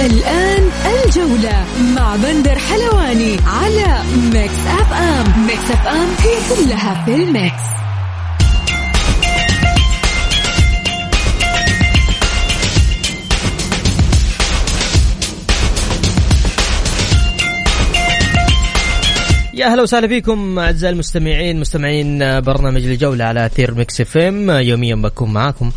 [0.00, 1.64] الآن الجولة
[1.96, 7.62] مع بندر حلواني على Mix FM Mix FM هي كلها في ال mix.
[19.54, 25.32] يا أهلا وسهلا فيكم أعزائي المستمعين مستمعين برنامج الجولة على أثير Mix FM يوميا بكون
[25.32, 25.70] معاكم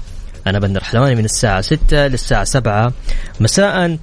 [0.50, 2.94] أنا بندر حلواني من الساعة 6 للساعة 7
[3.40, 3.98] مساء.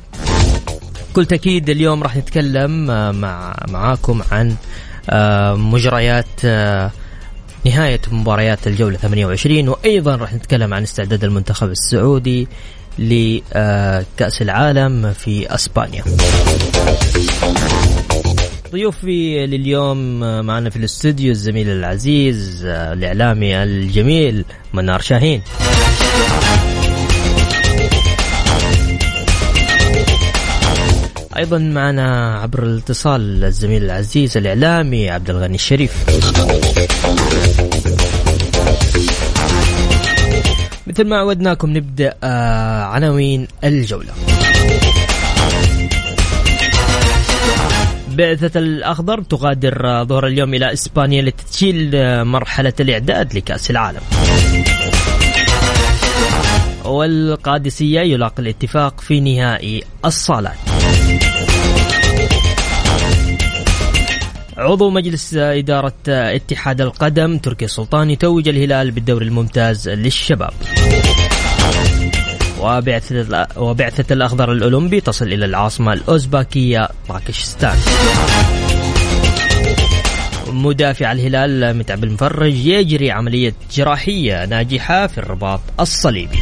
[1.10, 2.86] بكل تأكيد اليوم راح نتكلم
[3.20, 4.54] مع معاكم عن
[5.10, 6.90] آه، مجريات آه،
[7.66, 12.48] نهاية مباريات الجولة 28 وأيضا راح نتكلم عن استعداد المنتخب السعودي
[12.98, 16.04] لكأس العالم في أسبانيا.
[18.72, 25.42] ضيوفي لليوم معنا في الاستوديو الزميل العزيز الإعلامي الجميل منار شاهين.
[31.36, 36.04] أيضا معنا عبر الاتصال الزميل العزيز الإعلامي عبد الغني الشريف.
[40.86, 44.12] مثل ما عودناكم نبدأ آه، عناوين الجولة.
[48.08, 51.90] بعثة الأخضر تغادر ظهر اليوم إلى إسبانيا لتسجيل
[52.24, 54.00] مرحلة الإعداد لكأس العالم.
[56.84, 60.73] والقادسية يلاقي الاتفاق في نهائي الصالات.
[64.56, 70.52] عضو مجلس إدارة اتحاد القدم تركي السلطان يتوج الهلال بالدوري الممتاز للشباب.
[72.60, 77.76] وبعثة وبعثة الأخضر الأولمبي تصل إلى العاصمة الأوزباكية باكستان.
[80.48, 86.38] مدافع الهلال متعب المفرج يجري عملية جراحية ناجحة في الرباط الصليبي.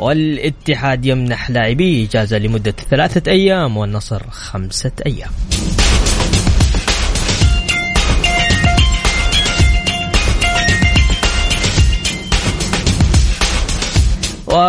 [0.00, 5.30] والاتحاد يمنح لاعبيه إجازة لمدة ثلاثة أيام والنصر خمسة أيام.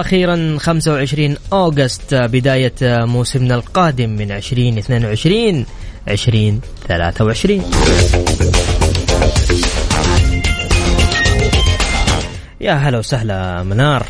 [0.02, 5.66] وأخيرا 25 أوغست بداية موسمنا القادم من 2022
[6.08, 7.72] 2023
[12.62, 14.06] يا هلا وسهلا منار.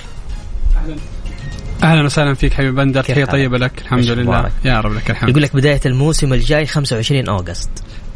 [1.84, 4.50] أهلا وسهلا فيك حبيب بندر تحيه طيبة لك؟ الحمد لله.
[4.66, 5.30] يا رب لك الحمد.
[5.30, 7.70] يقول لك بداية الموسم الجاي 25 أوغست.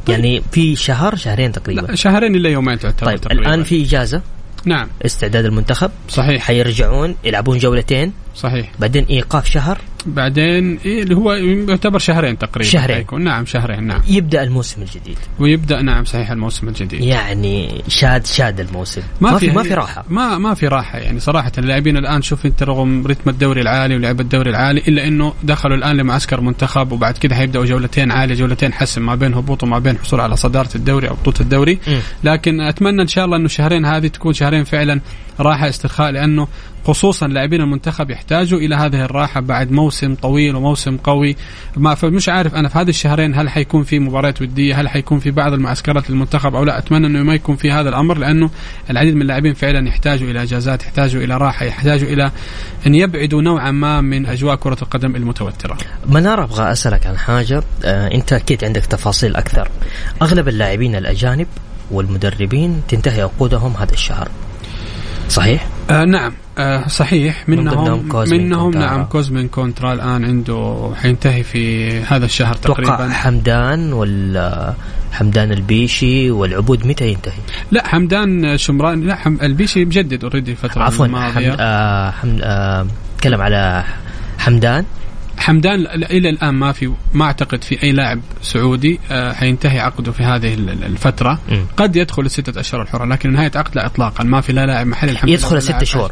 [0.06, 0.20] طيب.
[0.20, 1.82] يعني في شهر شهرين تقريبا.
[1.82, 3.42] لا شهرين الا يومين تعتبر طيب تقريبا.
[3.42, 4.22] الان في إجازة؟
[4.66, 4.88] نعم.
[5.06, 5.92] استعداد المنتخب.
[6.10, 6.44] صحيح.
[6.44, 8.14] حيرجعون يلعبون جولتين.
[8.36, 8.72] صحيح.
[8.80, 12.70] بعدين إيقاف شهر؟ بعدين إيه اللي هو يعتبر شهرين تقريبا.
[12.70, 12.96] شهرين.
[12.96, 13.24] حيكون.
[13.24, 14.02] نعم شهرين نعم.
[14.08, 15.18] يبدأ الموسم الجديد.
[15.40, 17.02] ويبدأ نعم صحيح الموسم الجديد.
[17.02, 19.02] يعني شاد شاد الموسم.
[19.22, 20.06] ما, ما في ما في راحة.
[20.10, 21.52] ما ما في راحة يعني صراحة.
[21.58, 25.98] اللاعبين الآن شوف أنت رغم رتم الدوري العالي ولعب الدوري العالي إلا إنه دخلوا الآن
[25.98, 30.20] لمعسكر منتخب وبعد كده حيبداوا جولتين عالية جولتين حسم ما بين هبوط وما بين حصول
[30.20, 31.80] على صدارة الدوري أو بطولة الدوري.
[31.88, 32.00] م.
[32.24, 35.02] لكن أتمنى إن شاء الله إنه الشهرين هذه تكون شهرين فعلا
[35.40, 36.48] راحة استرخاء لأنه
[36.86, 41.36] خصوصا لاعبين المنتخب يحتاجوا إلى هذه الراحة بعد موسم طويل وموسم قوي.
[41.78, 45.32] ما فمش عارف أنا في هذه الشهرين هل حيكون في مباريات ودية هل حيكون في
[45.32, 46.78] بعض المعسكرات للمنتخب أو لا.
[46.78, 48.50] أتمنى إنه ما يكون في هذا الأمر لأنه
[48.90, 52.32] العديد من اللاعبين فعلا يحتاجوا إلى إجازات يحتاجوا إلى راحة يحتاجوا إلى
[52.88, 55.78] أن يبعدوا نوعا ما من أجواء كرة القدم المتوترة.
[56.10, 57.64] منار أبغى أسألك عن حاجة.
[57.86, 59.70] آه أنت أكيد عندك تفاصيل أكثر.
[60.22, 61.48] أغلب اللاعبين الأجانب
[61.92, 64.30] والمدربين تنتهي عقودهم هذا الشهر.
[65.30, 66.34] صحيح؟ آه نعم.
[66.58, 67.50] آه صحيح.
[67.50, 73.10] منهم من منهم نعم كوزمين كونترا الآن عنده حينتهي في هذا الشهر تقريبا.
[73.10, 74.74] حمدان ولا
[75.12, 77.34] حمدان البيشي والعبود متى ينتهي؟
[77.72, 81.32] لا حمدان شمران لا حم البيشي مجدد already الفترة عفوا الماضية.
[81.52, 83.84] حمد آه حمد آه تكلم على
[84.38, 84.86] حمدان؟
[85.38, 90.24] حمدان إلى الآن ما في ما أعتقد في أي لاعب سعودي آه، حينتهي عقده في
[90.24, 91.40] هذه الفترة.
[91.50, 91.56] م.
[91.78, 94.24] قد يدخل الستة أشهر الحرة لكن نهاية عقد لا اطلاقا.
[94.24, 96.12] ما في لا لاعب محلي الحمد يدخل الست شهور.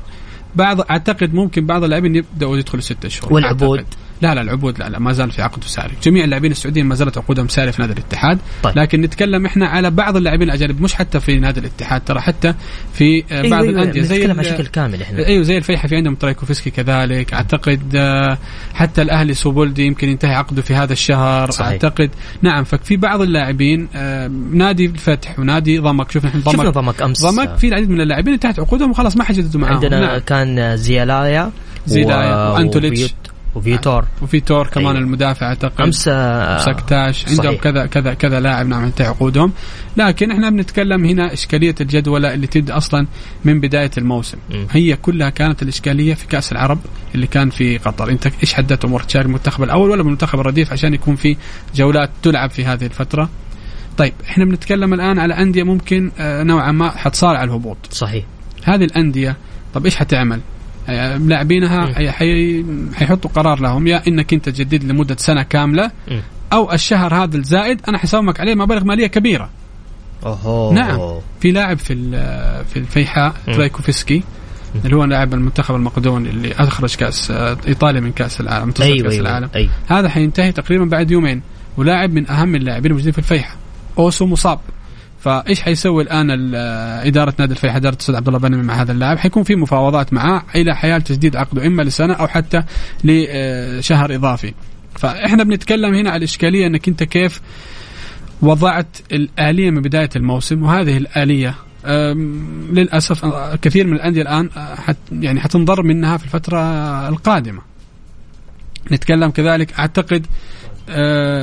[0.56, 3.86] بعض أعتقد ممكن بعض اللاعبين يبدأوا يدخلوا ستة شهور والعبود
[4.22, 7.18] لا لا العبود لا لا ما زال في عقد ساري جميع اللاعبين السعوديين ما زالت
[7.18, 8.38] عقودهم ساريه في نادي الاتحاد.
[8.64, 8.78] طيب.
[8.80, 12.54] لكن نتكلم إحنا على بعض اللاعبين الأجانب مش حتى في نادي الاتحاد ترى حتى
[12.94, 14.02] في آه، بعض الأندية.
[14.02, 15.26] زي نتكلم عن ال- شكل كامل إحنا.
[15.28, 17.34] أيوه زي الفيحة في عندهم ترايكوفسكي كذلك.
[17.34, 18.38] أعتقد آه،
[18.74, 21.52] حتى الأهلي سوبولدي يمكن ينتهي عقده في هذا الشهر.
[21.52, 21.68] صحيح.
[21.68, 22.10] أعتقد
[22.42, 26.12] نعم ففي بعض اللاعبين آه، نادي الفتح ونادي ضمك.
[26.12, 26.74] شوف نحن شفنا ضمك.
[26.74, 27.22] ضمك أمس.
[27.26, 29.74] ضمك في العديد من اللاعبين انتهت عقودهم وخلاص ما حجددوا معاهم.
[29.76, 30.18] عندنا نعم.
[30.20, 31.52] كان زيلايا
[31.88, 32.56] زيلايا و-
[33.56, 33.78] وأنتوليتش.
[33.80, 35.00] وفيوت- وفيوتور وفي تور كمان أيوة.
[35.00, 36.10] المدافع أعتقد امس
[36.66, 37.56] سكتاش عندهم.
[37.56, 39.52] كذا كذا كذا لاعب نعم انتهى عقودهم
[39.98, 43.08] لكن إحنا بنتكلم هنا إشكالية الجدولة اللي تبدا أصلا
[43.46, 44.68] من بداية الموسم مم.
[44.72, 46.80] هي كلها كانت الإشكالية في كأس العرب
[47.16, 50.94] اللي كان في قطر أنت إيش حددت أمور تشارك المنتخب الأول ولا المنتخب الرديف عشان
[50.94, 51.38] يكون في
[51.76, 53.30] جولات تلعب في هذه الفترة
[53.98, 58.26] طيب إحنا بنتكلم الآن على أندية ممكن آه، نوعا ما حتصارع الهبوط صحيح
[58.64, 59.38] هذه الأندية
[59.74, 60.40] طب إيش حتعمل؟
[60.90, 62.64] آه، لاعبينها حي-
[62.96, 63.88] حيحطوا قرار لهم.
[63.88, 66.22] يا إنك أنت تجدد لمدة سنة كاملة مم.
[66.54, 69.50] أو الشهر هذا الزائد أنا حسومك عليه مبالغ مالية كبيرة.
[70.26, 70.74] أوهو.
[70.74, 71.00] نعم.
[71.40, 73.54] في لاعب في ال- في الفيحاء مم.
[73.54, 74.24] ترايكوفسكي
[74.86, 79.04] اللي هو لاعب المنتخب المقدوني اللي أخرج كأس آه، إيطاليا من كأس العالم منتصف أيوه
[79.04, 79.50] كأس أيوه العالم.
[79.56, 79.70] أيوه.
[79.88, 81.42] هذا حينتهي تقريبا بعد يومين.
[81.78, 83.56] ولاعب من أهم اللاعبين الموجودين في الفيحاء
[83.98, 84.60] أوسو مصاب.
[85.24, 86.56] فايش حيسوي الآن ال-
[87.08, 89.18] إدارة نادي الفيحاء إدارة الاستاذ عبد الله بنمي مع هذا اللاعب.
[89.18, 92.64] حيكون في مفاوضات معاه إلى حيال تجديد عقده إما لسنة أو حتى
[93.04, 94.54] لشهر إضافي.
[94.96, 97.42] فإحنا بنتكلم هنا على الإشكالية إنك أنت كيف
[98.42, 101.56] وضعت الآلية من بداية الموسم وهذه الآلية
[102.74, 106.60] للأسف أه، كثير من الأندية الآن أه، حت يعني حتنضر منها في الفترة
[107.10, 107.62] القادمة.
[108.92, 110.63] نتكلم كذلك أعتقد آه،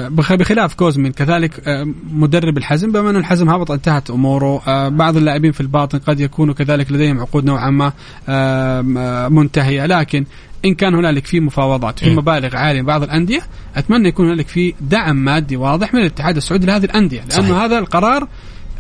[0.09, 1.13] بخلاف كوزمين.
[1.13, 5.99] كذلك آه، مدرب الحزم بما ان الحزم هبط انتهت أموره آه، بعض اللاعبين في الباطن
[5.99, 7.93] قد يكونوا كذلك لديهم عقود نوعا ما
[8.29, 9.87] آه، آه، منتهية.
[9.87, 10.25] لكن
[10.65, 12.19] إن كان هنالك في مفاوضات في م.
[12.19, 13.41] مبالغ عالية بعض الأندية
[13.77, 17.21] أتمنى يكون هنالك في دعم مادي واضح من الاتحاد السعودي لهذه الأندية.
[17.21, 17.63] لأنه صحيح.
[17.63, 18.29] هذا القرار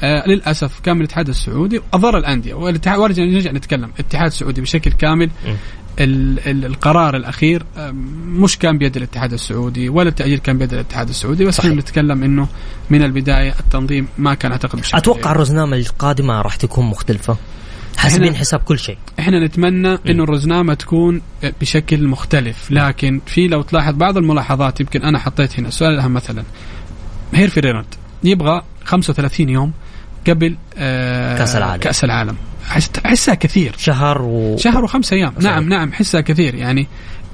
[0.02, 2.54] آه للأسف كان من الاتحاد السعودي اضر الأندية.
[2.54, 3.90] والاتحاد وارجع نرجع نتكلم.
[3.94, 5.54] الاتحاد السعودي بشكل كامل ال
[5.98, 7.62] القرار الأخير
[8.26, 11.60] مش كان بيد الاتحاد السعودي ولا التاجيل كان بيد الاتحاد السعودي بس.
[11.60, 12.48] إحنا بنتكلم إنه
[12.90, 17.36] من البداية التنظيم ما كان أعتقد بشكل أتوقع الرزنامة القادمة راح تكون مختلفة.
[17.96, 18.98] حاسبين حساب كل شيء.
[19.18, 21.22] إحنا نتمنى إنه الرزنامة تكون
[21.60, 22.70] بشكل مختلف.
[22.70, 26.44] لكن في لو تلاحظ بعض الملاحظات يمكن أنا حطيت هنا السؤال الأهم مثلا.
[27.34, 27.94] هيرفي رينارد
[28.24, 29.72] يبغى 35 يوم
[30.28, 31.82] قبل آه كأس العالم.
[31.82, 32.36] كأس العالم.
[33.06, 35.44] أحسها كثير شهر و شهر وخمسة أيام صحيح.
[35.44, 36.86] نعم نعم حسها كثير يعني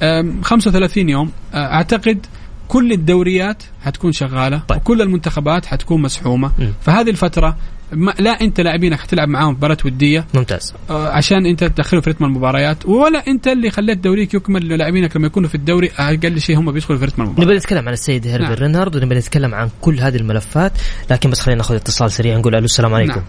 [0.02, 2.26] آم، 35 يوم آه، أعتقد
[2.68, 4.78] كل الدوريات حتكون شغالة طيب.
[4.78, 6.66] وكل المنتخبات حتكون مسحومة م.
[6.82, 7.56] فهذه الفترة
[7.92, 12.24] ما لا أنت لاعبينك حتلعب معاهم مباراة ودية ممتاز آه، عشان أنت تدخله في رتم
[12.24, 16.72] المباريات ولا أنت اللي خليت دوريك يكمل لاعبينك لما يكونوا في الدوري أقل شيء هم
[16.72, 18.52] بيدخلوا في رتم المباراة نبي نتكلم عن السيد هيربي نعم.
[18.52, 20.72] رينارد ونبي نتكلم عن كل هذه الملفات
[21.10, 23.24] لكن بس خلينا ناخذ اتصال سريع نقول ألو السلام عليكم نعم.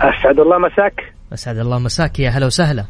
[0.00, 1.12] أسعد الله مساك.
[1.32, 2.20] أسعد الله مساك.
[2.20, 2.84] يا هلا وسهلا.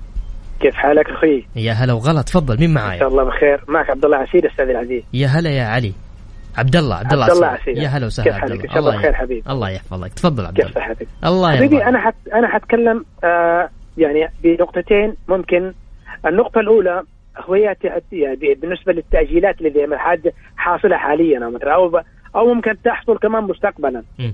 [0.60, 2.22] كيف حالك أخوي؟ يا هلا وغلا.
[2.22, 3.64] تفضل مين إن معايا شاء الله بخير.
[3.68, 5.02] معك عبد الله عسير أستاذ العزيز.
[5.12, 5.92] يا هلا يا علي.
[6.56, 7.78] عبد الله عبد الله عبد الله عسير.
[7.78, 9.42] يا هلا وسهلا كيف حالك؟ إن شاء الله بخير حبيبي.
[9.50, 10.12] الله يحفظك.
[10.14, 10.86] تفضل عبد كيف الله.
[10.86, 13.68] صحتك؟ الله حبيبي يرضى أنا حت أنا حتكلم آه
[13.98, 15.72] يعني بنقطتين ممكن.
[16.26, 17.02] النقطة الأولى
[17.48, 17.76] هي
[18.12, 19.98] يعني بالنسبة للتأجيلات اللي
[20.56, 22.00] حاصلة حاليا أو مثلا أو
[22.36, 24.02] أو ممكن تحصل كمان مستقبلا.
[24.18, 24.32] م.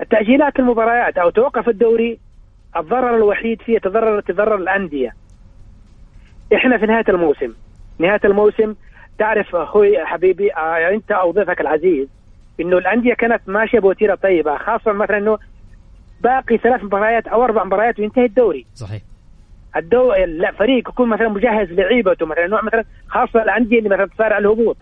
[0.00, 2.18] التأجيلات المباريات أو توقف الدوري
[2.76, 5.14] الضرر الوحيد فيه تضرر تضرر الأندية.
[6.54, 7.52] إحنا في نهاية الموسم.
[7.98, 8.74] نهاية الموسم
[9.18, 12.08] تعرف أخوي حبيبي آه أنت أو ضيفك العزيز
[12.60, 15.38] إنه الأندية كانت ماشية بوتيرة طيبة خاصة مثلا إنه
[16.20, 18.66] باقي ثلاث مباريات أو أربع مباريات وينتهي الدوري.
[18.74, 19.02] صحيح.
[19.76, 24.38] الدو لا فريق يكون مثلا مجهز لعيبته مثلا نوع مثلا خاصة الأندية اللي مثلا تصارع
[24.38, 24.76] الهبوط.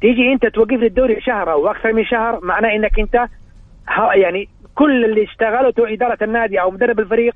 [0.00, 3.28] تيجي أنت توقف لي الدوري شهر أو أكثر من شهر معناه إنك أنت
[4.14, 7.34] يعني كل اللي اشتغلته إدارة النادي أو مدرب الفريق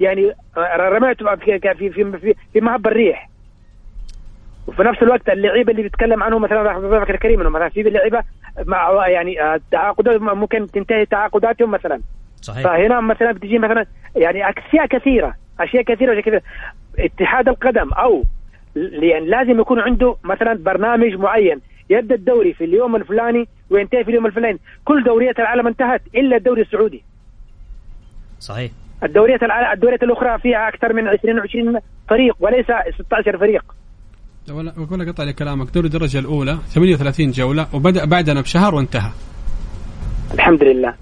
[0.00, 0.32] يعني
[0.76, 3.30] رميته في في في, في, مهب الريح.
[4.66, 8.22] وفي نفس الوقت اللعيبة اللي بيتكلم عنهم مثلا ضيفك الكريم إنه مثلا في لعيبه
[8.64, 12.00] مع يعني آه، تعاقدات ممكن تنتهي تعاقداتهم مثلا.
[12.42, 12.64] صحيح.
[12.64, 16.42] فهنا مثلا بتجي مثلا يعني أشياء كثيرة أشياء كثيرة أشياء كثيرة.
[16.98, 18.22] اتحاد القدم أو
[18.76, 21.60] يعني لازم يكون عنده مثلا برنامج معين.
[21.90, 24.58] يبدأ الدوري في اليوم الفلاني وينتهي في اليوم الفلاني.
[24.84, 27.02] كل دوريات العالم انتهت إلا الدوري السعودي.
[28.40, 28.70] صحيح.
[29.02, 32.66] الدوريات العالم الدوريات الأخرى فيها أكثر من 20 20 فريق وليس
[33.06, 33.64] 16 فريق.
[34.50, 35.74] ولا أقول لك قطع لي كلامك.
[35.74, 39.10] دوري الدرجة الأولى 38 جولة وبدأ بعدنا بشهر وانتهى.
[40.34, 40.94] الحمد لله.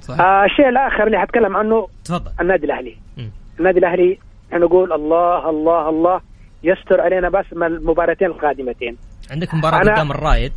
[0.00, 0.20] صحيح.
[0.20, 2.30] آه الشيء الآخر اللي حتكلم عنه تفضل.
[2.40, 2.96] النادي الأهلي.
[3.16, 3.30] مم.
[3.58, 4.18] النادي الأهلي
[4.52, 6.20] إحنا نقول الله الله الله
[6.62, 8.96] يستر علينا بس من المباراتين القادمتين.
[9.30, 10.52] عندك مباراة قدام الرايد.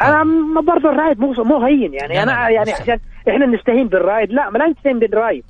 [0.00, 2.72] أنا م- برضه الرايد مو مو هين يعني لا، أنا لا، يعني.
[2.72, 2.98] عشان
[3.28, 4.30] إحنا نستهين بالرايد.
[4.32, 5.44] لا ما لا نستهين بالرايد.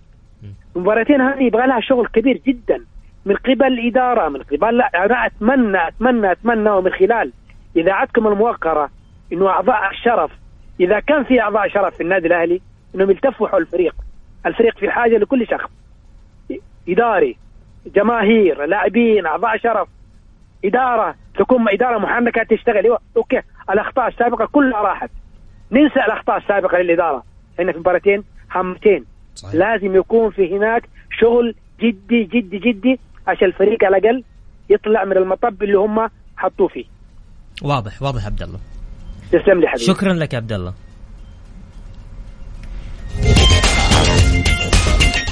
[0.76, 2.84] المباراتين هذه يبغى لها شغل كبير جدا.
[3.26, 7.32] من قبل الإدارة من قبل لا أنا اتمنى اتمنى أتمنى ومن خلال
[7.76, 8.90] إذاعتكم الموقرة
[9.32, 10.30] إنه أعضاء الشرف
[10.80, 12.60] إذا كان في أعضاء شرف في النادي الأهلي
[12.94, 13.94] إنهم يلتفوا حول الفريق.
[14.46, 15.70] الفريق في حاجة لكل شخص.
[16.88, 17.36] إداري
[17.94, 19.88] جماهير لاعبين أعضاء شرف.
[20.64, 22.84] إدارة تكون إدارة محنكه تشتغل.
[22.84, 23.40] أيوة، أوكي.
[23.70, 25.10] الأخطاء السابقة كلها راحت.
[25.72, 27.22] ننسى الأخطاء السابقة للإدارة.
[27.60, 29.54] إحنا في مباراتين هامتين صحيح.
[29.54, 30.88] لازم يكون في هناك
[31.20, 34.24] شغل جدي جدي جدي عشان الفريق على الأقل
[34.70, 36.84] يطلع من المطب اللي هم حطوه فيه.
[37.62, 38.58] واضح واضح عبد الله.
[39.32, 39.84] تسلم لي حبيبي.
[39.84, 40.74] شكرا لك يا عبد الله.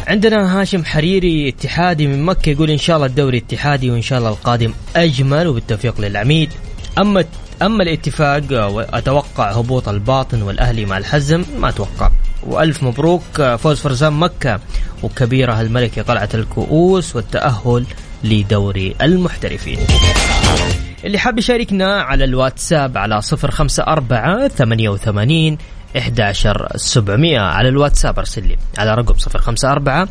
[0.06, 4.30] عندنا هاشم حريري اتحادي من مكة يقول إن شاء الله الدوري اتحادي وإن شاء الله
[4.30, 6.50] القادم أجمل وبالتوفيق للعميد.
[6.98, 7.24] أما
[7.62, 8.42] أما الاتفاق
[8.94, 12.10] أتوقع هبوط الباطن والأهلي مع الحزم ما أتوقع.
[12.42, 14.60] وألف مبروك فوز فرزان مكة
[15.02, 17.86] وكبيرة الملكة قلعة الكؤوس والتأهل
[18.24, 19.78] لدوري المحترفين.
[21.04, 23.82] اللي حاب يشاركنا على الواتساب على صفر خمسة
[25.96, 28.56] أربعة ثمانية وثمانين إحداشر سبعمية على الواتساب أرسل لي.
[28.78, 30.08] على رقم صفر خمسة أربعة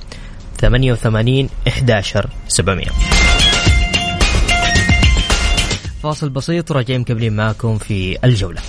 [0.62, 2.90] ثمانية وثمانين إحداشر سبعمية.
[6.04, 8.62] فاصل بسيط وراجعين مكملين معكم في الجولة.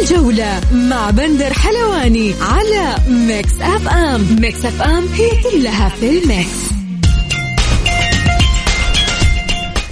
[0.00, 4.36] الجولة مع بندر حلواني على Mix FM.
[4.40, 6.79] Mix FM هي كلها في ال Mix.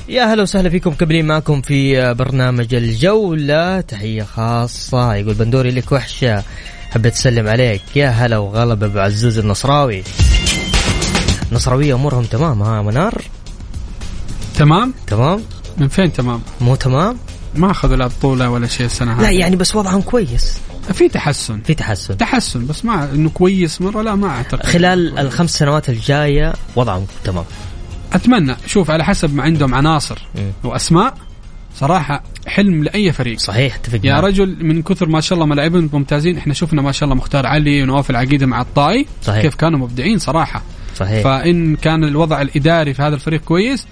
[0.08, 3.80] يا هلا وسهلا فيكم كبرين معكم في برنامج الجولة.
[3.80, 5.14] تحية خاصة.
[5.14, 6.42] يقول بندوري لك وحشة.
[6.90, 7.82] حبيت أسلم عليك.
[7.96, 10.02] يا هلا وغلب أبو عزوز النصراوي.
[11.52, 13.22] نصراوية أمورهم تمام ها منار؟
[14.54, 15.42] تمام؟ تمام؟
[15.78, 17.16] من فين تمام؟ مو تمام؟
[17.54, 20.58] ما اخذوا لا بطولة ولا شيء السنة لا هذه يعني بس وضعهم كويس.
[20.92, 21.60] في تحسن.
[21.60, 22.16] في تحسن.
[22.16, 24.66] تحسن بس ما إنه كويس مرة لا ما أعتقد.
[24.66, 27.44] خلال الخمس سنوات الجاية وضعهم تمام.
[28.12, 30.50] أتمنى شوف على حسب ما عندهم عناصر مم.
[30.64, 31.14] وأسماء
[31.76, 34.20] صراحة حلم لأي فريق صحيح اتفق يا.
[34.20, 37.82] رجل من كثر ما شاء الله ملاعبهم ممتازين إحنا شفنا ما شاء الله مختار علي
[37.82, 39.42] ونواف العقيده مع الطائي صحيح.
[39.42, 40.62] كيف كانوا مبدعين صراحة
[40.96, 43.86] صحيح فإن كان الوضع الإداري في هذا الفريق كويس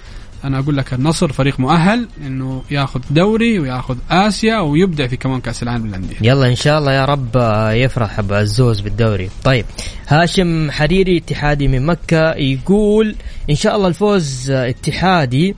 [0.44, 5.62] أنا أقول لك النصر فريق مؤهل إنه ياخذ دوري وياخذ آسيا ويبدع في كمان كأس
[5.62, 6.16] العالم للأندية.
[6.22, 9.30] يلا إن شاء الله يا رب آه، يفرح أبو عزوز بالدوري.
[9.44, 9.64] طيب
[10.08, 13.14] هاشم حريري اتحادي من مكة يقول
[13.50, 15.54] إن شاء الله الفوز آه، اتحادي.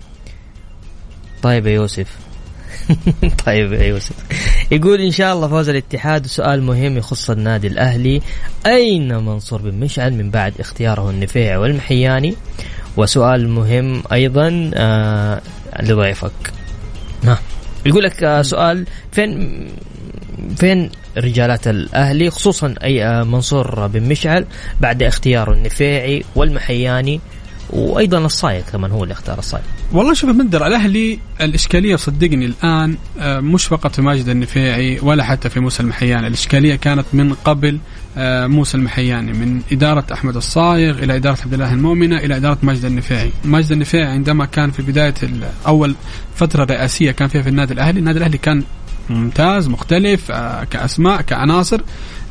[1.42, 2.16] طيب يا يوسف.
[3.46, 4.14] طيب يا يوسف.
[4.70, 6.26] يقول إن شاء الله فوز الاتحاد.
[6.26, 8.22] سؤال مهم يخص النادي الأهلي.
[8.66, 12.34] أين منصور بن مشعل؟ من بعد اختياره النفيع والمحياني.
[12.98, 15.40] وسؤال مهم أيضا آه
[15.82, 16.52] لضيفك.
[17.24, 17.38] ها
[17.86, 19.66] يقول لك آه، سؤال فين
[20.56, 24.44] فين رجالات الأهلي خصوصا أي آه، منصور بن مشعل
[24.80, 27.20] بعد اختياره النفيعي والمحياني
[27.70, 33.40] وأيضا الصايغ كمان هو اللي اختار الصايغ والله شوف مندر الأهلي الإشكالية صدقني الآن آه،
[33.40, 36.26] مش فقط في ماجد النفيعي ولا حتى في موسى المحياني.
[36.26, 37.78] الإشكالية كانت من قبل
[38.48, 43.30] موسى المحياني من إدارة أحمد الصايغ إلى إدارة عبد الله المؤمنة إلى إدارة ماجد النفيعي
[43.44, 45.94] ماجد النفيعي عندما كان في بداية ال- أول
[46.36, 48.62] فترة رئاسية كان فيها في النادي الأهلي النادي الأهلي كان
[49.10, 51.80] ممتاز مختلف آه، كأسماء كعناصر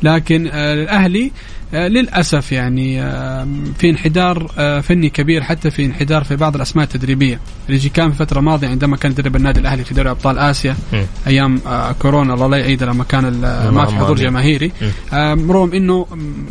[0.02, 1.30] لكن آه، الاهلي آه،
[1.72, 3.48] للأسف يعني آه،
[3.78, 8.10] في انحدار آه، فني كبير حتى في انحدار في بعض الأسماء التدريبية اللي جي كان
[8.12, 11.04] في فترة ماضية عندما كان يدرب النادي الأهلي في دوري أبطال آسيا مم.
[11.26, 13.40] أيام آه، كورونا الله لا يعيد لما كان
[13.72, 14.16] ما في حضور.
[14.16, 14.72] جماهيري
[15.48, 16.06] رغم إنه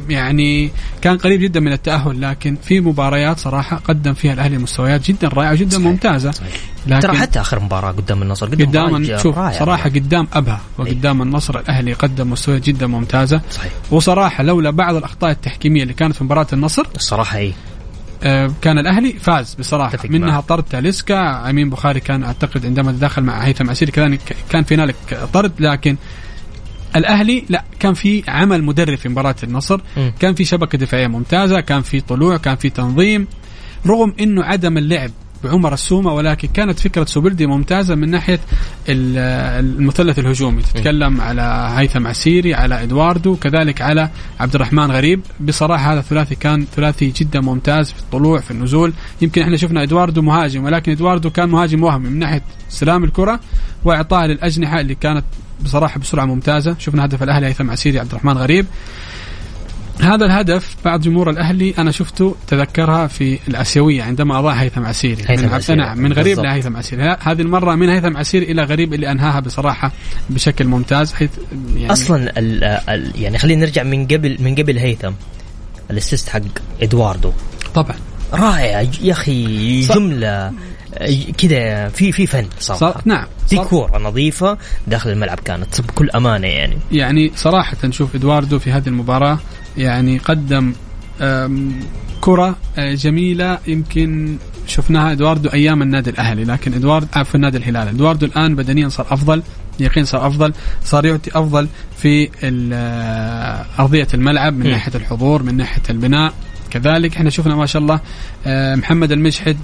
[0.10, 0.72] يعني
[1.02, 5.56] كان قريب جدا من التأهل لكن في مباريات صراحة قدم فيها الأهلي مستويات جدا رائعة
[5.56, 5.86] جدا صحيح.
[5.88, 6.52] ممتازة صحيح.
[6.88, 9.36] لكن ترى حتى آخر مباراة قدام النصر قدام مباراة شوف.
[9.60, 15.32] صراحة قدام أبها وقدام النصر الأهلي قدم مستويات جدا ممتازة صحيح وصراحة لولا بعض الأخطاء
[15.32, 17.54] التحكيمية اللي كانت في مباراة النصر الصراحة اي
[18.24, 20.42] آه، كان الأهلي فاز بصراحة منها.
[20.42, 24.96] طرد تاليسكا أمين بخاري كان أعتقد عندما تدخل مع هيثم عسيري كذلك كان في هنالك
[25.34, 25.98] طرد لكن
[26.96, 30.14] الأهلي لا كان في عمل مدرب في مباراة النصر مم.
[30.20, 33.28] كان في شبكة دفاعية ممتازة كان في طلوع كان في تنظيم
[33.86, 35.12] رغم إنه عدم اللعب
[35.44, 38.40] بعمر السومة ولكن كانت فكرة سوبلدي ممتازة من ناحية
[38.90, 39.18] ال-
[39.66, 40.62] المثلث الهجومي.
[40.62, 45.22] تتكلم على هيثم عسيري على إدواردو كذلك على عبد الرحمن غريب.
[45.40, 48.94] بصراحة هذا الثلاثي كان ثلاثي جدا ممتاز في الطلوع في النزول.
[49.22, 52.42] يمكن إحنا شفنا إدواردو مهاجم ولكن إدواردو كان مهاجم وهمي من ناحية
[52.72, 53.40] استلام الكرة
[53.86, 55.24] واعطائها للأجنحة اللي كانت
[55.64, 56.76] بصراحة بسرعة ممتازة.
[56.80, 58.66] شفنا هدف الأهلي هيثم عسيري عبد الرحمن غريب.
[60.02, 65.24] هذا الهدف بعض جمهور الأهلي أنا شفته تذكرها في الأسيوية عندما أضاع هيثم عسيري.
[65.28, 65.80] هيثم من عسيري.
[65.80, 66.40] نعم من غريب.
[66.40, 67.18] لهيثم عسيري.
[67.20, 69.92] هذه المرة من هيثم عسيري إلى غريب اللي أنهاها بصراحة
[70.30, 71.32] بشكل ممتاز حيث
[71.76, 75.12] يعني أصلا ال ال يعني خلينا نرجع من قبل من قبل هيثم.
[75.92, 76.42] الأسيست حق
[76.82, 77.32] إدواردو.
[77.76, 77.96] طبعا.
[78.34, 78.82] رائع.
[79.02, 79.82] يا أخي.
[79.82, 80.54] جملة
[81.38, 82.80] كذا في في فن صراحة.
[82.80, 83.26] صار نعم.
[83.48, 86.78] في كوره نظيفة داخل الملعب كانت بكل أمانة يعني.
[86.92, 89.40] يعني صراحة نشوف إدواردو في هذه المباراة
[89.78, 90.74] يعني قدم
[92.22, 98.26] كرة أه، جميلة يمكن شفناها إدواردو أيام النادي الأهلي لكن إدوارد عفوا النادي الهلال إدواردو
[98.26, 99.44] الآن بدنيا صار أفضل
[99.80, 100.54] يقين صار أفضل
[100.84, 101.68] صار يعطي أفضل
[101.98, 104.70] في أه، أرضية الملعب من م.
[104.70, 106.34] ناحية الحضور من ناحية البناء
[106.70, 108.00] كذلك إحنا شفنا ما شاء الله
[108.76, 109.58] محمد المشحد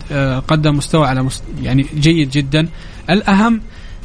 [0.47, 2.67] قدم مستوى على مست يعني جيد جدا
[3.09, 3.61] الأهم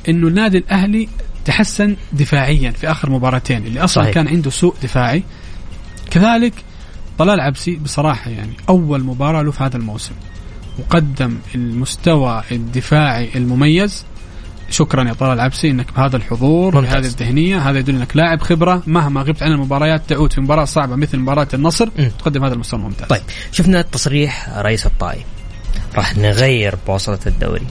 [0.08, 1.08] إنه النادي الأهلي
[1.44, 4.02] تحسن دفاعيا في آخر مباراتين اللي أصلا.
[4.02, 4.14] صحيح.
[4.14, 5.22] كان عنده سوء دفاعي
[6.10, 6.52] كذلك
[7.18, 10.14] طلال عبسي بصراحة يعني أول مباراة له في هذا الموسم.
[10.78, 14.04] وقدم المستوى الدفاعي المميز.
[14.70, 16.80] شكرا يا طلال عبسي إنك بهذا الحضور.
[16.80, 18.82] بهذه الذهنية هذا يدل إنك لاعب خبرة.
[18.86, 21.88] مهما غبت عن المباريات تعود في مباراة صعبة مثل مباراة النصر.
[21.98, 22.08] م.
[22.18, 23.22] تقدم هذا المستوى الممتاز طيب
[23.52, 25.24] شفنا تصريح رئيس الطائي.
[25.94, 27.66] راح نغير بوصلة الدوري.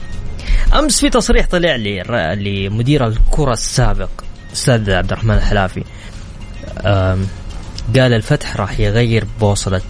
[0.74, 2.02] أمس في تصريح طلع لي
[2.34, 4.10] لمدير الكرة السابق
[4.52, 5.84] أستاذ عبد الرحمن الحلافي.
[7.96, 9.82] قال الفتح راح يغير بوصلة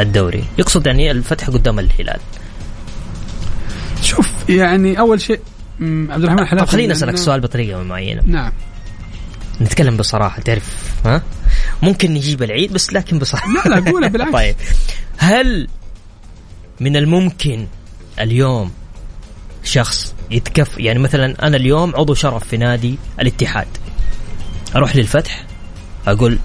[0.00, 0.44] الدوري.
[0.58, 2.20] يقصد يعني الفتح قدام الهلال.
[4.02, 5.40] شوف يعني أول شيء
[5.80, 8.22] عبد الرحمن طب الحلافي خليني أسألك سؤال بطريقة معينة.
[8.26, 8.52] نعم.
[9.60, 11.22] نتكلم بصراحة تعرف ها؟
[11.82, 13.48] ممكن نجيب العيد بس لكن بصراحة.
[13.52, 14.32] لا لا قولها بالعكس.
[14.32, 14.56] طيب.
[15.18, 15.68] هل
[16.80, 17.66] من الممكن
[18.20, 18.72] اليوم
[19.64, 23.66] شخص يتكفل يعني مثلا أنا اليوم عضو شرف في نادي الاتحاد.
[24.76, 25.44] أروح للفتح؟
[26.06, 26.38] أقول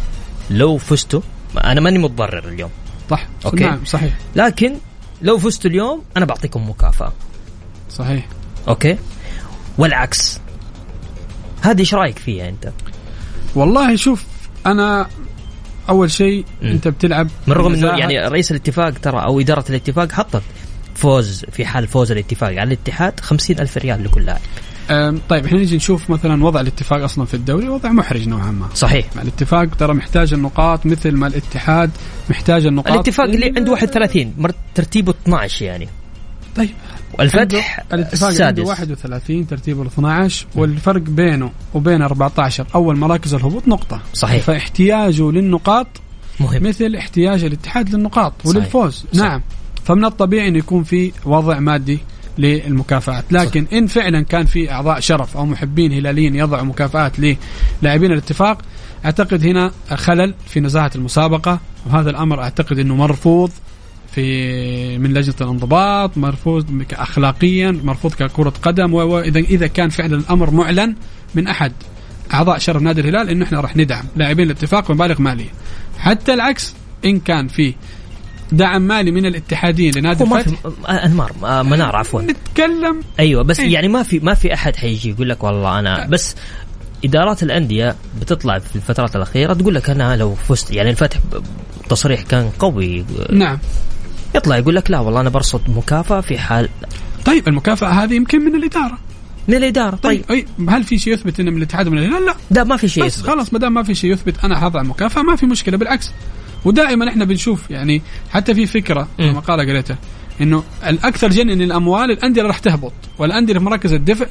[0.49, 1.21] لو فزتوا
[1.63, 2.71] أنا ماني متضرر اليوم.
[3.09, 3.27] صح.
[3.45, 3.63] Okay.
[3.63, 4.13] نعم صحيح.
[4.35, 4.75] لكن
[5.21, 7.13] لو فزتوا اليوم أنا بعطيكم مكافأة.
[7.89, 8.27] صحيح.
[8.67, 8.97] Okay؟
[9.77, 10.39] والعكس.
[11.61, 12.71] هذه إيش رأيك فيها أنت؟
[13.55, 14.23] والله شوف
[14.65, 15.07] أنا
[15.89, 16.45] أول شيء.
[16.63, 17.87] أنت بتلعب من رغم إنه.
[17.87, 20.41] يعني رئيس الاتفاق ترى أو إدارة الاتفاق حطت
[20.95, 24.41] فوز في حال فوز الاتفاق على الاتحاد خمسين ألف ريال لكل لاعب.
[25.29, 27.69] طيب إحنا نيجي نشوف مثلا وضع الاتفاق أصلا في الدوري.
[27.69, 28.67] وضع محرج نوعا ما.
[28.73, 29.05] صحيح.
[29.15, 31.91] مع الاتفاق ترى محتاج النقاط مثل ما الاتحاد
[32.29, 32.93] محتاج النقاط.
[32.93, 35.87] الاتفاق اللي عنده 31 مر- ترتيبه 12 يعني.
[36.55, 36.69] طيب.
[37.19, 37.39] والفتح
[37.79, 38.67] عنده- الاتفاق عنده السادس.
[38.67, 44.01] 31 ترتيبه ال 12 والفرق بينه وبين 14 أول مراكز الهبوط نقطة.
[44.13, 44.43] صحيح.
[44.43, 45.87] فاحتياجه للنقاط
[46.39, 46.63] مهم.
[46.63, 48.55] مثل احتياج الاتحاد للنقاط صحيح.
[48.55, 49.05] وللفوز.
[49.13, 49.23] صح.
[49.23, 49.41] نعم.
[49.85, 51.99] فمن الطبيعي إنه يكون في وضع مادي
[52.37, 53.25] للمكافآت.
[53.31, 58.61] لكن إن فعلا كان في أعضاء شرف أو محبين هلاليين يضعوا مكافآت للاعبين الاتفاق
[59.05, 61.59] أعتقد هنا خلل في نزاهة المسابقة.
[61.85, 63.51] وهذا الأمر أعتقد إنه مرفوض
[64.11, 68.93] في من لجنة الانضباط مرفوض اخلاقيا مرفوض ككرة قدم.
[68.93, 70.95] واذا إذا كان فعلا الأمر معلن
[71.35, 71.71] من أحد
[72.33, 75.49] أعضاء شرف نادي الهلال إنه إحنا راح ندعم لاعبين الاتفاق بمبالغ مالية.
[75.97, 76.73] حتى العكس
[77.05, 77.73] إن كان في
[78.51, 80.59] دعم مالي من الاتحادين لنادي الفتح.
[80.87, 82.21] آه، أنمار آه، منار عفوا.
[82.21, 83.01] نتكلم.
[83.19, 83.71] أيوه بس أي.
[83.71, 86.35] يعني ما في ما في أحد حيجي يقول لك والله أنا بس
[87.05, 91.19] إدارات الأندية بتطلع في الفترات الأخيرة تقول لك أنا لو فزت يعني الفتح
[91.89, 93.05] تصريح كان قوي.
[93.31, 93.59] نعم.
[94.35, 96.69] يطلع يقول لك لا والله أنا برصد مكافأة في حال
[97.25, 98.97] طيب المكافأة هذه يمكن من الإدارة.
[99.47, 100.47] من الإدارة طيب, طيب.
[100.59, 102.35] أي هل في شيء يثبت إنه من الاتحاد ومن الهلال؟ لا.
[102.51, 103.27] ده ما في شيء بس يثبت.
[103.29, 106.11] خلاص ما دام ما في شيء يثبت أنا حضع مكافأة ما في مشكلة بالعكس.
[106.65, 108.01] ودائما إحنا بنشوف يعني
[108.31, 109.07] حتى في فكرة.
[109.19, 109.97] مقاله قريتها
[110.41, 114.25] إنه الأكثر جنن الأموال الأندية راح تهبط والأندية في مراكز الدفع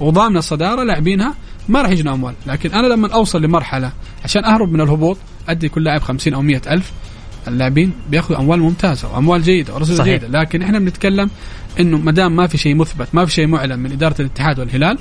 [0.00, 1.34] وضامنه الصدارة لاعبينها
[1.68, 3.92] ما راح يجينا أموال لكن أنا لما أوصل لمرحلة
[4.24, 6.92] عشان أهرب من الهبوط أدي كل لاعب 50 أو 100 ألف
[7.48, 10.04] اللاعبين بياخذوا أموال ممتازة وأموال جيدة صحيح.
[10.04, 11.30] جيدة لكن إحنا بنتكلم
[11.80, 14.98] إنه ما دام ما في شيء مثبت ما في شيء معلن من إدارة الاتحاد والهلال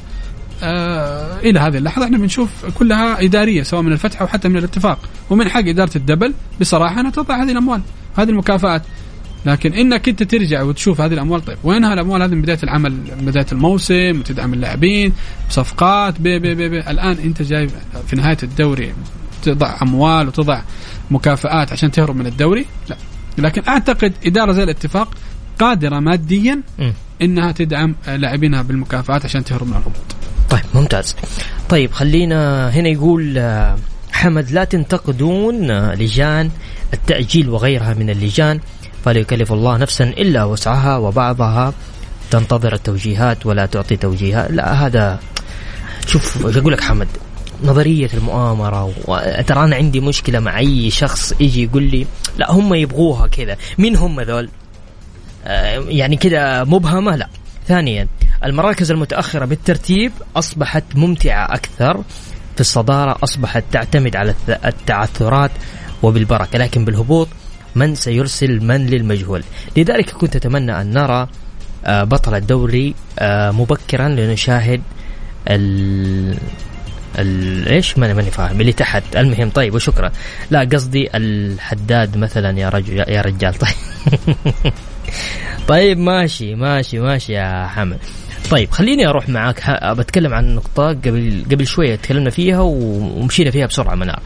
[0.63, 4.99] آه إلى هذه اللحظة إحنا بنشوف كلها إدارية سواء من الفتح أو حتى من الاتفاق.
[5.29, 7.81] ومن حق إدارة الدبل بصراحة انها تضع هذه الأموال
[8.17, 8.81] هذه المكافآت.
[9.45, 13.25] لكن إنك أنت ترجع وتشوف هذه الأموال طيب وينها الأموال؟ هذه من بداية العمل من
[13.25, 15.13] بداية الموسم وتدعم اللاعبين
[15.49, 16.79] بصفقات بي بي بي بي.
[16.79, 17.69] الآن أنت جاي
[18.07, 18.93] في نهاية الدوري
[19.43, 20.61] تضع أموال وتضع
[21.11, 22.97] مكافآت عشان تهرب من الدوري؟ لا.
[23.37, 25.13] لكن أعتقد إدارة زي الاتفاق
[25.59, 26.61] قادرة ماديا.
[27.21, 30.15] إنها تدعم لاعبينها بالمكافآت عشان تهرب من الهبوط.
[30.49, 31.15] طيب ممتاز.
[31.69, 33.77] طيب خلينا هنا يقول آه،
[34.11, 36.51] حمد لا تنتقدون آه، لجان
[36.93, 38.59] التأجيل وغيرها من اللجان
[39.05, 41.73] فلا يكلف الله نفسا إلا وسعها وبعضها.
[42.31, 44.51] تنتظر التوجيهات ولا تعطي توجيهات.
[44.51, 45.19] لا هذا
[46.07, 47.07] شوف أقول لك حمد
[47.63, 48.93] نظرية المؤامرة
[49.47, 52.05] ترى أنا عندي مشكلة مع أي شخص يجي يقول لي
[52.37, 53.57] لا هم يبغوها كذا.
[53.77, 54.49] مين هم ذول
[55.45, 57.29] آه، يعني كذا مبهمة؟ لا.
[57.67, 58.07] ثانيا
[58.43, 62.03] المراكز المتأخرة بالترتيب أصبحت ممتعة أكثر.
[62.55, 64.33] في الصدارة أصبحت تعتمد على
[64.65, 65.51] التعثرات
[66.03, 67.27] وبالبركة لكن بالهبوط
[67.75, 69.43] من سيرسل من للمجهول.
[69.77, 71.27] لذلك كنت أتمنى أن نرى
[71.85, 74.81] آه، بطل الدوري آه، مبكرا لنشاهد
[75.47, 76.37] ال
[77.67, 78.61] إيش؟ ماني ماني فاهم.
[78.61, 79.15] اللي تحت.
[79.15, 80.11] المهم طيب وشكرا.
[80.51, 83.53] لا قصدي الحداد مثلا يا رجل يا رجال.
[83.63, 83.75] طيب
[85.67, 87.99] طيب ماشي ماشي ماشي يا حمد.
[88.51, 89.83] طيب خليني أروح معاك.
[89.83, 94.21] بتكلم عن نقطة قبل قبل شوية تكلمنا فيها ومشينا فيها بسرعة منار.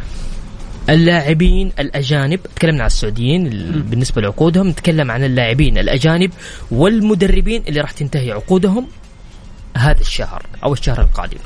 [0.90, 3.50] اللاعبين الأجانب تكلمنا عن السعوديين
[3.90, 6.32] بالنسبة لعقودهم نتكلم عن اللاعبين الأجانب
[6.72, 8.88] والمدربين اللي راح تنتهي عقودهم
[9.78, 11.38] هذا الشهر أو الشهر القادم.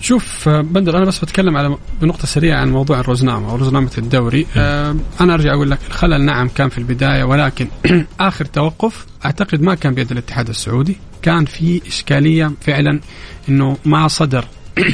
[0.00, 4.46] شوف بندر أنا بس بتكلم على بنقطة سريعة عن موضوع الروزنامة أو روزنامة الدوري.
[4.56, 7.68] آه أنا أرجع أقول لك الخلل نعم كان في البداية ولكن
[8.20, 10.96] آخر توقف أعتقد ما كان بيد الاتحاد السعودي.
[11.24, 13.00] كان في إشكالية فعلا
[13.48, 14.44] إنه ما صدر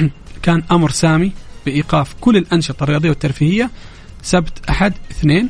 [0.43, 1.33] كان أمر سامي
[1.67, 3.71] بإيقاف كل الأنشطة الرياضية والترفيهية
[4.23, 5.49] سبت أحد اثنين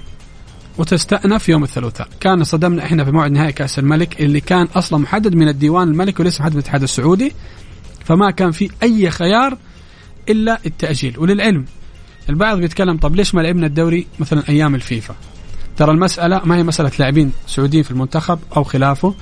[0.78, 2.08] وتستأنف يوم الثلاثاء.
[2.20, 6.22] كان صدمنا إحنا في موعد نهائي كأس الملك اللي كان أصلا محدد من الديوان الملكي
[6.22, 7.32] وليس محدد من الاتحاد السعودي
[8.04, 9.58] فما كان في أي خيار
[10.28, 11.18] إلا التأجيل.
[11.18, 11.64] وللعلم
[12.28, 15.14] البعض بيتكلم طب ليش ما لعبنا الدوري مثلا أيام الفيفا؟
[15.76, 19.14] ترى المسألة ما هي مسألة لاعبين سعوديين في المنتخب أو خلافه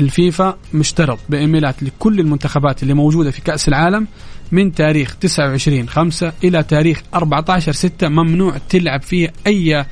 [0.00, 4.06] الفيفا مشترط بإيميلات لكل المنتخبات اللي موجودة في كأس العالم
[4.52, 9.86] من تاريخ 29 5 إلى تاريخ 14 6 ممنوع تلعب فيه أي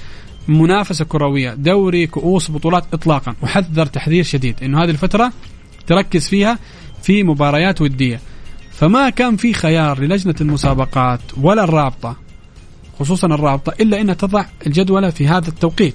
[0.48, 3.34] منافسة كروية دوري كؤوس بطولات إطلاقا.
[3.42, 5.32] وحذر تحذير شديد إنه هذه الفترة
[5.86, 6.58] تركز فيها
[7.02, 8.20] في مباريات ودية.
[8.72, 12.16] فما كان في خيار للجنة المسابقات ولا الرابطة
[12.98, 15.94] خصوصا الرابطة إلا أنها تضع الجدولة في هذا التوقيت.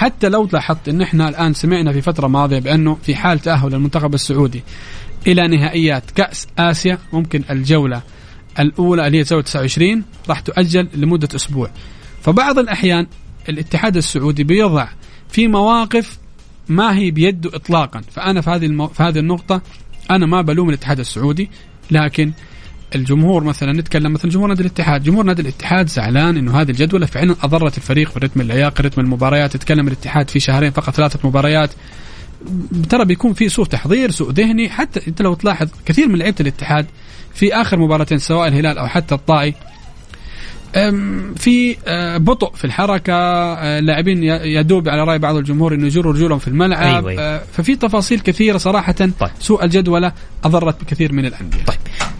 [0.00, 4.14] حتى لو لاحظت إن إحنا الآن سمعنا في فترة ماضية بأنه في حال تأهل المنتخب
[4.14, 4.62] السعودي
[5.26, 8.02] إلى نهائيات كأس آسيا ممكن الجولة
[8.58, 11.70] الأولى اللي هي 29 راح تؤجل لمدة أسبوع.
[12.22, 13.06] فبعض الأحيان
[13.48, 14.88] الاتحاد السعودي بيضع
[15.28, 16.18] في مواقف
[16.68, 18.00] ما هي بيده اطلاقا.
[18.00, 18.86] فأنا في هذه المو...
[18.86, 19.62] في هذه النقطة
[20.10, 21.50] أنا ما بلوم الاتحاد السعودي
[21.90, 22.32] لكن
[22.94, 25.02] الجمهور مثلا نتكلم مثلا جمهور نادي الاتحاد.
[25.02, 29.52] جمهور نادي الاتحاد زعلان إنه هذه الجدوله فعلا أضرت الفريق في رتم اللياقة رتم المباريات.
[29.52, 31.70] تتكلم الاتحاد في شهرين فقط ثلاثة مباريات.
[32.88, 34.68] ترى بيكون في سوء تحضير سوء ذهني.
[34.68, 36.86] حتى أنت لو تلاحظ كثير من لعيبة الاتحاد
[37.34, 39.54] في آخر مباراتين سواء الهلال أو حتى الطائي
[41.36, 46.38] في أه، بطء في الحركة أه، لاعبين يدوب على رأي بعض الجمهور إنه يجروا رجولهم
[46.38, 47.22] في الملعب أيوة.
[47.22, 49.30] أه، ففي تفاصيل كثيرة صراحة طيب.
[49.40, 50.12] سوء الجدوله
[50.44, 51.78] أضرت بكثير من الأندية طيب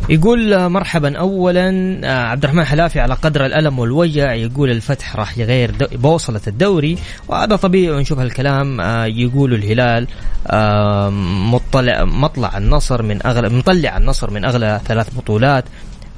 [0.08, 1.68] يقول مرحبا اولا
[2.04, 7.90] عبد الرحمن حلافي على قدر الألم والوجع يقول الفتح راح يغير بوصلة الدوري وهذا طبيعي
[7.96, 10.06] ونشوف هالكلام يقول الهلال
[11.50, 15.64] مطلع مطلع النصر من اغلى مطلع النصر من أغلى ثلاث بطولات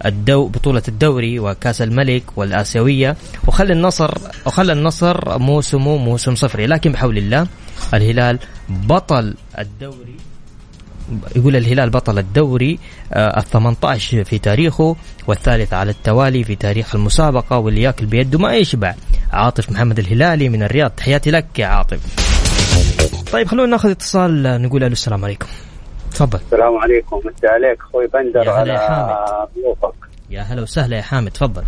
[0.07, 3.17] الدو بطولة الدوري وكأس الملك والآسيوية.
[3.47, 4.15] وخلى النصر
[4.47, 6.67] وخلى النصر موسمه موسم صفري.
[6.67, 7.47] لكن بحول الله
[7.95, 8.38] الهلال
[8.69, 10.17] بطل الدوري.
[11.37, 12.79] يقول الهلال بطل الدوري
[13.12, 18.55] آه، ال 18 في تاريخه والثالث على التوالي في تاريخ المسابقة واللي ياكل بيده ما
[18.55, 18.95] يشبع.
[19.33, 20.91] عاطف محمد الهلالي من الرياض.
[20.91, 22.01] تحياتي لك يا عاطف.
[23.33, 25.47] طيب خلونا ناخذ اتصال نقول له السلام عليكم.
[26.12, 26.38] تفضل.
[26.38, 27.16] السلام عليكم.
[27.16, 29.94] مسي عليك أخوي بندر يا ضيوفك
[30.31, 31.62] يا هلا وسهلا يا حامد تفضل.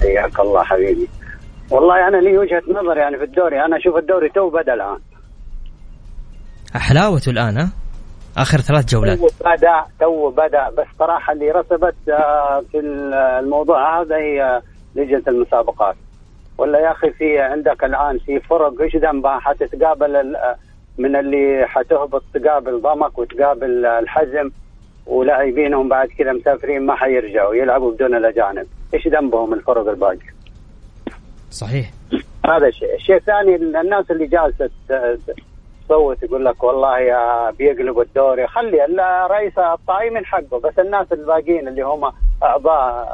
[0.00, 1.08] حياك الله حبيبي.
[1.70, 3.64] والله أنا لي وجهة نظر يعني في الدوري.
[3.64, 4.98] أنا أشوف الدوري تو بدا الآن.
[6.74, 7.68] حلاوته الآن ها؟
[8.36, 9.18] آخر ثلاث جولات.
[9.18, 10.70] تو بدأ تو بدأ.
[10.70, 12.78] بس صراحة اللي رسبت آه، في
[13.40, 14.62] الموضوع هذا هي
[14.94, 15.96] لجنة المسابقات.
[16.58, 20.36] ولا يا أخي في عندك الآن في فرق؟ إيش ذنبها؟ حتتقابل
[20.98, 24.50] من اللي حتهبط تقابل ضمك وتقابل الحزم
[25.06, 30.34] ولاعبينهم بعد كذا مسافرين ما حيرجعوا يلعبوا بدون الأجانب، إيش ذنبهم الفرق الباقيه؟
[31.50, 31.90] صحيح.
[32.46, 34.70] هذا شيء، الشيء الثاني الناس اللي جالسة
[35.88, 41.68] تصوت يقول لك والله يا بيقلبوا الدوري، خلي الرئيس الطائي من حقه، بس الناس الباقيين
[41.68, 43.08] اللي هم أعضاء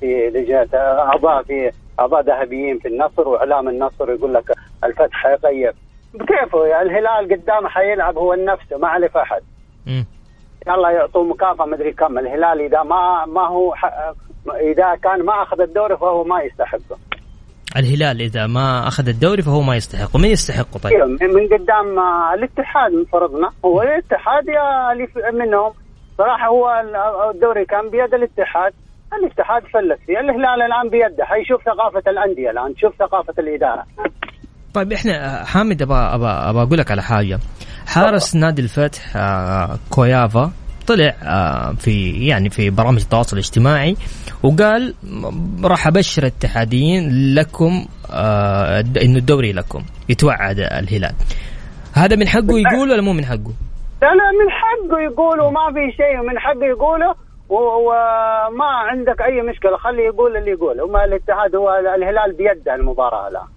[0.00, 4.52] في لجنه أعضاء في أعضاء ذهبيين في النصر وإعلام النصر يقول لك
[4.84, 5.74] الفتح حيغير
[6.16, 9.42] بكيفه يعني الهلال قدامه حيلعب هو نفسه ما عليه أحد.
[10.66, 12.18] يلا يعطوه مكافأة مدري كم.
[12.18, 13.74] الهلال إذا ما ما هو
[14.60, 16.98] إذا كان ما أخذ الدوري فهو ما يستحقه.
[17.76, 20.18] الهلال إذا ما أخذ الدوري فهو ما يستحقه.
[20.18, 21.98] من يستحقه طيب؟ من قدام
[22.34, 25.72] الاتحاد من فرضنا هو الاتحاد يا منهم.
[26.18, 26.84] صراحة هو
[27.30, 28.72] الدوري كان بيد الاتحاد.
[29.12, 30.20] الاتحاد فلت فيه.
[30.20, 31.24] الهلال الآن بيده.
[31.24, 33.84] حيشوف ثقافة الأندية الآن تشوف ثقافة الإدارة.
[34.76, 37.38] طيب إحنا حامد ابى ابى ابى أقول لك على حاجة.
[37.86, 40.50] حارس نادي الفتح آه، كويافا
[40.86, 43.96] طلع آه، في يعني في برامج التواصل الاجتماعي
[44.42, 44.94] وقال
[45.64, 51.14] راح أبشر الاتحاديين لكم آه، إنه الدوري لكم يتوعد الهلال.
[51.94, 53.52] هذا من حقه يقول ولا مو من حقه؟
[54.02, 57.14] لا لا من حقه يقول وما في شيء من حقه يقوله
[57.48, 60.84] وما عندك أي مشكلة خليه يقول اللي يقوله.
[60.84, 63.55] وما الاتحاد هو الهلال بيده المباراة الآن.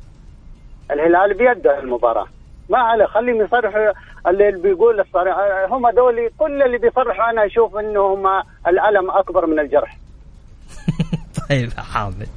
[0.92, 2.26] الهلال بيده المباراة
[2.70, 3.92] ما عليه خليهم يصرحوا
[4.28, 5.36] اللي بيقول الصريح
[5.70, 8.28] هم دول كل اللي بيصرحوا أنا أشوف إنهم
[8.68, 9.98] الألم أكبر من الجرح
[11.50, 12.28] طيب يا حامد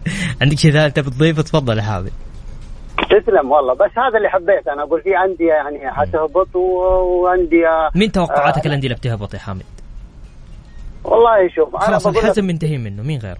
[0.42, 2.12] عندك شيء ثالث تبي تضيفه تفضل يا حامد
[3.10, 8.12] تسلم والله بس هذا اللي حبيت أنا أقول في أندية يعني حتهبط و- وأندية مين
[8.12, 8.66] توقعاتك آه.
[8.66, 9.62] الأندية اللي بتهبط يا حامد؟
[11.04, 13.38] والله شوف أنا خلاص الحزم منتهين منه مين غيره؟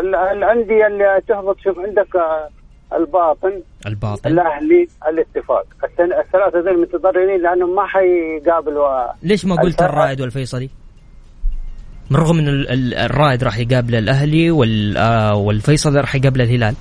[0.00, 2.48] ال- الأندية اللي تهبط شوف عندك آه،
[2.92, 5.64] الباطن الباطن الأهلي الاتفاق
[6.00, 10.70] الثلاثة ذول متضررين لانهم ما حيقابلوا ليش ما قلت الرائد والفيصلي؟
[12.10, 14.50] من رغم إن ال- ال- الرائد راح يقابل الأهلي
[14.98, 16.74] آه، والفيصلي راح يقابل الهلال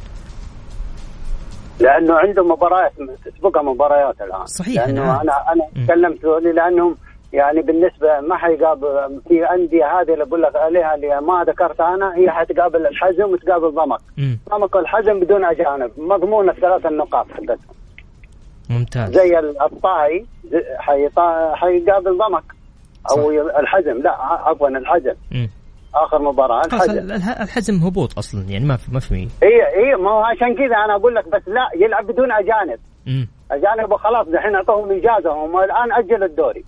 [1.79, 2.91] لأنه عندهم مباريات
[3.25, 5.31] تسبقها مباريات الآن صحيح، لأنه أنا أنا.
[5.53, 5.85] أنا مم.
[5.85, 6.95] تكلمت لأنهم
[7.33, 12.15] يعني بالنسبة ما حيقابل في أندية هذه اللي بقول لك عليها اللي ما ذكرتها أنا
[12.15, 13.99] هي حتقابل الحزم وتقابل ضمك.
[14.49, 17.57] ضمك والحزم بدون أجانب مضمون الثلاث النقاط حقتهم
[18.69, 20.25] ممتاز زي الطائي
[21.55, 22.43] حيقابل ضمك
[23.11, 25.49] أو الحزم لا عفوا الحزم مم.
[25.95, 29.15] آخر مباراة الحزم ال- ال- الحزم هبوط أصلا يعني ما في ما في.
[29.15, 29.27] اي
[29.75, 33.27] إي ما هو عشان كذا أنا أقول لك بس لا يلعب بدون أجانب مم.
[33.51, 36.63] أجانب وخلاص دحين أعطوهم إجازة هم الآن أجلوا الدوري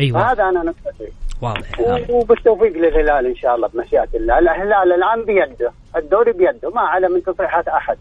[0.00, 0.22] أيوه.
[0.22, 1.80] فهذا أنا نقطتي واضح.
[2.10, 4.38] وبالتوفيق للهلال إن شاء الله بمشيئة الله.
[4.38, 5.72] الهلال الآن بيده.
[5.96, 6.70] الدوري بيده.
[6.70, 7.96] ما على من تصريحات أحد.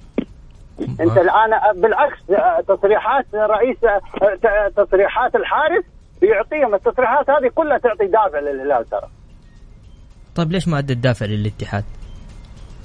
[0.79, 2.19] أنت الآن بالعكس
[2.67, 3.77] تصريحات رئيس
[4.75, 5.83] تصريحات الحارس
[6.21, 6.75] بيعطيهم.
[6.75, 9.09] التصريحات هذه كلها تعطي دافع للهلال ترى.
[10.35, 11.83] طيب ليش ما أدى الدافع للاتحاد؟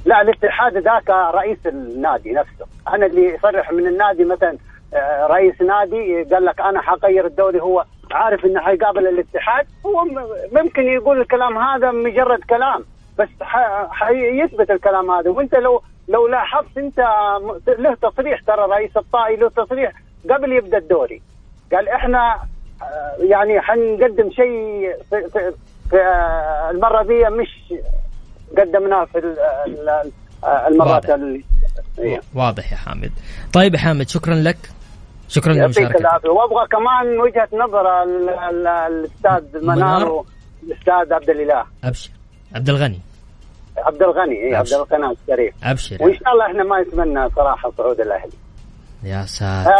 [0.07, 2.66] لا الاتحاد ذاك رئيس النادي نفسه.
[2.88, 4.59] أنا اللي يصرح من النادي مثلا
[4.94, 10.05] آه، رئيس نادي قال لك أنا حغير الدوري هو عارف إنه حيقابل الاتحاد هو
[10.53, 12.85] ممكن يقول الكلام هذا مجرد كلام
[13.18, 13.29] بس
[13.90, 16.98] حيثبت الكلام هذا وأنت لو لو لاحظت أنت
[17.79, 19.92] له تصريح ترى رئيس الطائي له تصريح
[20.31, 21.22] قبل يبدأ الدوري
[21.72, 22.38] قال إحنا
[22.83, 25.53] آه، يعني حنقدم شيء في, في,
[25.90, 27.74] في آه، المرة دي مش
[28.59, 30.11] قدمناه في ال-
[30.66, 31.14] المرات واضح.
[31.14, 31.44] اللي
[31.98, 32.20] إيه.
[32.35, 33.12] واضح يا حامد.
[33.53, 34.57] طيب يا حامد شكرا لك.
[35.28, 35.96] شكرا يعطيك.
[35.96, 40.08] العافيه وأبغى كمان وجهة نظر ال- ال- الأستاذ منار.
[40.08, 41.64] والأستاذ عبد الإله.
[41.84, 42.10] أبشر.
[42.54, 43.00] عبد الغني.
[43.78, 44.72] عبد الغني إيه عبد.
[44.72, 45.54] القناه الشريف.
[45.64, 45.96] أبشر.
[46.00, 48.32] وإن شاء الله إحنا ما نتمنى صراحة صعود الأهلي.
[49.02, 49.70] يا آه ساتر.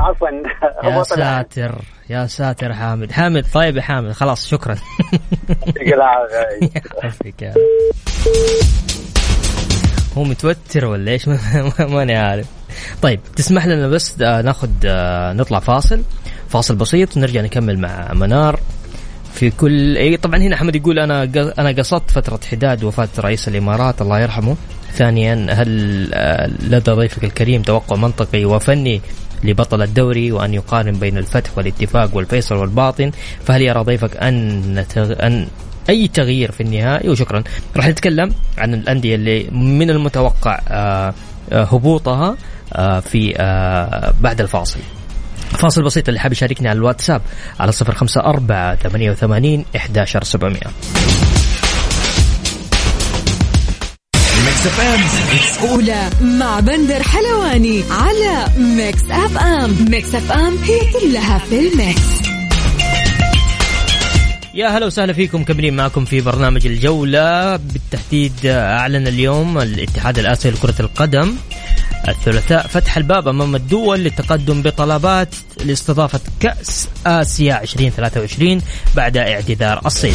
[0.00, 0.28] عفوا.
[0.84, 1.02] يا.
[1.02, 1.74] ساتر.
[2.10, 3.12] يا ساتر حامد.
[3.12, 4.76] حامد طيب يا حامد خلاص شكرا.
[5.66, 6.70] يعطيك العافية.
[7.02, 7.54] يعافيك يا
[10.18, 11.38] هو متوتر ولا إيش؟ ما-
[11.78, 12.46] ما- ماني عارف.
[13.02, 16.02] طيب تسمح لنا بس آه، ناخذ آه، نطلع فاصل.
[16.48, 18.60] فاصل بسيط ونرجع نكمل مع منار.
[19.34, 21.22] في كل إي طبعا هنا أحمد يقول أنا
[21.58, 24.56] أنا قصدت فترة حداد وفاه رئيس الإمارات الله يرحمه.
[24.92, 29.00] ثانيا هل آه، لدى ضيفك الكريم توقع منطقي وفني
[29.44, 33.10] لبطل الدوري وأن يقارن بين الفتح والاتفاق والفيصل والباطن؟
[33.44, 34.84] فهل يرى ضيفك أن.
[34.96, 35.46] أن
[35.88, 37.42] أي تغيير في النهائي؟ وشكرا.
[37.76, 40.60] راح نتكلم عن الأندية اللي من المتوقع
[41.52, 42.36] هبوطها.
[43.00, 44.80] في آه، بعد الفاصل.
[45.50, 47.22] فاصل بسيط اللي حاب يشاركني على الواتساب
[47.60, 50.60] على صفر خمسة أربعة ثمانية وثمانين إحداشر سبعمية.
[55.62, 62.02] الجولة مع بندر حلواني على Mix FM Mix FM هي كلها في ال Mix.
[64.54, 67.56] يا هلا وسهلا فيكم مكملين معكم في برنامج الجولة.
[67.56, 71.36] بالتحديد أعلن اليوم الاتحاد الآسيوي لكرة القدم.
[72.08, 75.34] الثلاثاء فتح الباب أمام الدول للتقدم بطلبات
[75.64, 78.60] لاستضافة كأس آسيا 2023
[78.96, 80.14] بعد اعتذار الصين.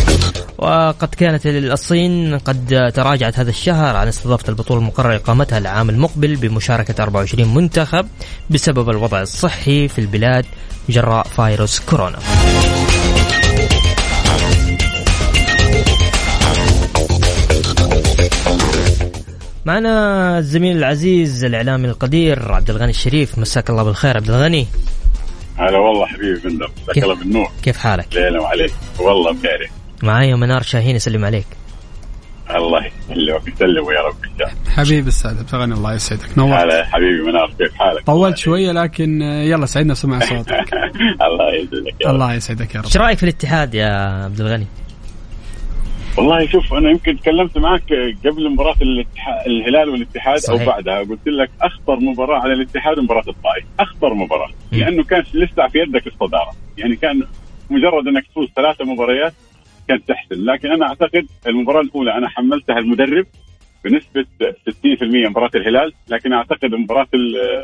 [0.57, 7.03] وقد كانت الصين قد تراجعت هذا الشهر عن استضافة البطولة المقرر إقامتها العام المقبل بمشاركة
[7.03, 8.07] 24 منتخب
[8.49, 10.45] بسبب الوضع الصحي في البلاد
[10.89, 12.19] جراء فيروس كورونا.
[19.67, 23.39] معنا الزميل العزيز الإعلامي القدير عبد الغني الشريف.
[23.39, 24.17] مساك الله بالخير.
[24.17, 24.67] عبد الغني.
[25.57, 27.51] هلا والله حبيبي بندر مساك؟ الله بالنور.
[27.63, 28.73] كيف حالك؟ ليلة وعليك.
[28.99, 29.69] والله بخير.
[30.03, 31.45] معايا منار شاهين يسلم عليك.
[32.55, 34.15] الله يسلمك يسلمه يا رب.
[34.23, 34.71] إن شاء الله.
[34.75, 36.37] حبيبي السعد بتغني الله يسعدك.
[36.37, 36.59] نورت.
[36.59, 37.53] هلا حبيبي منار.
[37.57, 40.53] كيف حالك؟ طولت شوية لكن يلا سعدنا سمع صوتك.
[41.27, 42.15] الله يسعدك يا رب.
[42.15, 42.85] الله يسعدك يا رب.
[42.85, 43.89] إيش رأيك في الاتحاد يا
[44.23, 44.67] عبد الغني؟
[46.17, 47.93] والله شوف أنا يمكن تكلمت معك
[48.25, 48.75] قبل مباراة
[49.47, 50.61] الهلال والاتحاد صحيح.
[50.61, 50.99] أو بعدها.
[50.99, 54.47] قلت لك أخطر مباراة على الاتحاد مباراة الطائف أخطر مباراة.
[54.71, 54.79] مم.
[54.79, 56.51] لأنه كان لسه في يدك الصدارة.
[56.77, 57.23] يعني كان
[57.69, 59.33] مجرد أنك تفوز ثلاثة مباريات
[59.87, 60.45] كانت تحسن.
[60.45, 63.25] لكن أنا أعتقد المباراة الأولى أنا حملتها المدرب
[63.83, 64.25] بنسبة
[64.69, 65.93] 60% مباراة الهلال.
[66.09, 67.63] لكن أعتقد مباراة ال-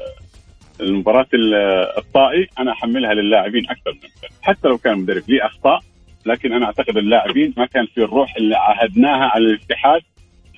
[0.81, 1.55] المباراة ال-
[1.97, 4.09] الطائي أنا أحملها للاعبين أكثر من
[4.41, 5.79] حتى لو كان المدرب ليه أخطاء
[6.25, 10.01] لكن أنا أعتقد اللاعبين ما كان في الروح اللي عاهدناها على الاتحاد.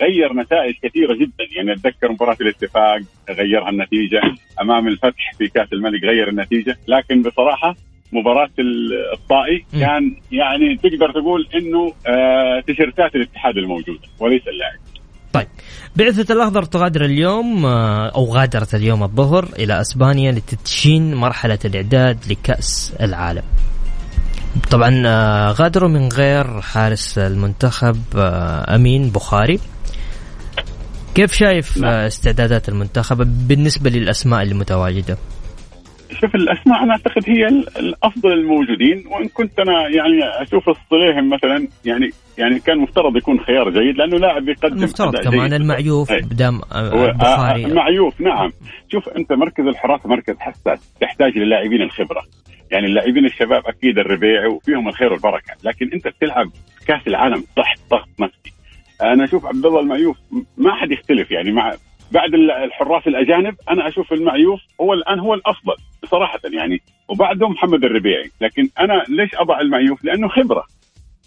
[0.01, 1.43] غير نتائج كثيرة جدا.
[1.57, 2.99] يعني أتذكر مباراة الاتفاق
[3.29, 4.21] غيرها النتيجة.
[4.61, 6.77] أمام الفتح في كأس الملك غير النتيجة.
[6.87, 7.75] لكن بصراحة
[8.13, 9.65] مباراة ال- الطائي.
[9.79, 14.79] كان يعني تقدر تقول إنه آه تيشيرتات الاتحاد الموجودة وليس اللاعب.
[15.33, 15.47] طيب.
[15.95, 22.97] بعثة الأخضر تغادر اليوم آه، أو غادرت اليوم الظهر إلى أسبانيا لتدشين مرحلة الإعداد لكأس
[23.01, 23.43] العالم.
[24.71, 29.59] طبعا آه، غادروا من غير حارس المنتخب آه، أمين بخاري.
[31.15, 31.91] كيف شايف نعم.
[31.91, 35.17] آه، استعدادات المنتخب بالنسبة للأسماء اللي متواجدة
[36.21, 39.03] شوف الأسماء أنا أعتقد هي ال- الأفضل الموجودين.
[39.11, 44.17] وإن كنت أنا يعني أشوف الصليهم مثلا يعني يعني كان مفترض يكون خيار جيد لأنه
[44.17, 45.53] لاعب يقدم أداء كمان جيد.
[45.53, 46.17] المعيوف هو
[47.05, 47.65] آه، بخاري.
[47.65, 48.51] آه، معيوف نعم.
[48.91, 52.21] شوف أنت مركز الحراسه مركز حساس تحتاج للاعبين الخبرة.
[52.75, 55.53] يعني اللاعبين الشباب أكيد الربيعي وفيهم الخير والبركة.
[55.63, 56.51] لكن أنت بتلعب
[56.87, 58.53] كأس العالم تحت ضغط نفسي
[59.01, 60.17] أنا أشوف عبد الله المعيوف
[60.57, 61.73] ما حد يختلف يعني مع
[62.11, 65.75] بعد ال- الحراس الأجانب أنا أشوف المعيوف هو الآن هو الأفضل
[66.11, 66.81] صراحة يعني.
[67.09, 68.31] وبعده محمد الربيعي.
[68.41, 70.63] لكن أنا ليش أضع المعيوف؟ لأنه خبرة.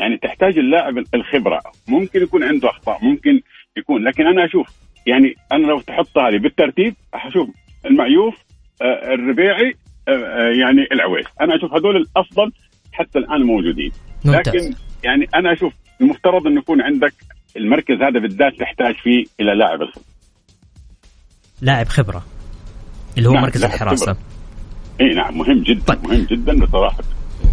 [0.01, 1.61] يعني تحتاج اللاعب الخبرة.
[1.89, 3.41] ممكن يكون عنده أخطاء ممكن
[3.77, 4.05] يكون.
[4.05, 4.67] لكن أنا أشوف
[5.07, 7.49] يعني أنا لو تحطها لي بالترتيب أشوف
[7.87, 8.35] المعيوف
[8.83, 9.75] آه، الربيعي
[10.61, 12.53] يعني العويس أنا أشوف هذول الأفضل
[12.93, 13.93] حتى الآن موجودين.
[14.25, 14.57] ممتاز.
[14.57, 17.15] لكن يعني أنا أشوف المفترض انه يكون عندك
[17.57, 19.79] المركز هذا بالذات تحتاج فيه إلى لاعب
[21.63, 22.25] لاعب خبرة.
[23.19, 24.17] اللي هو نعم، مركز خبرة.
[25.01, 26.05] إي نعم مهم جدا طيب.
[26.05, 26.99] مهم جدا بصراحة.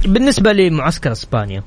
[0.05, 1.63] بالنسبة لمعسكر إسبانيا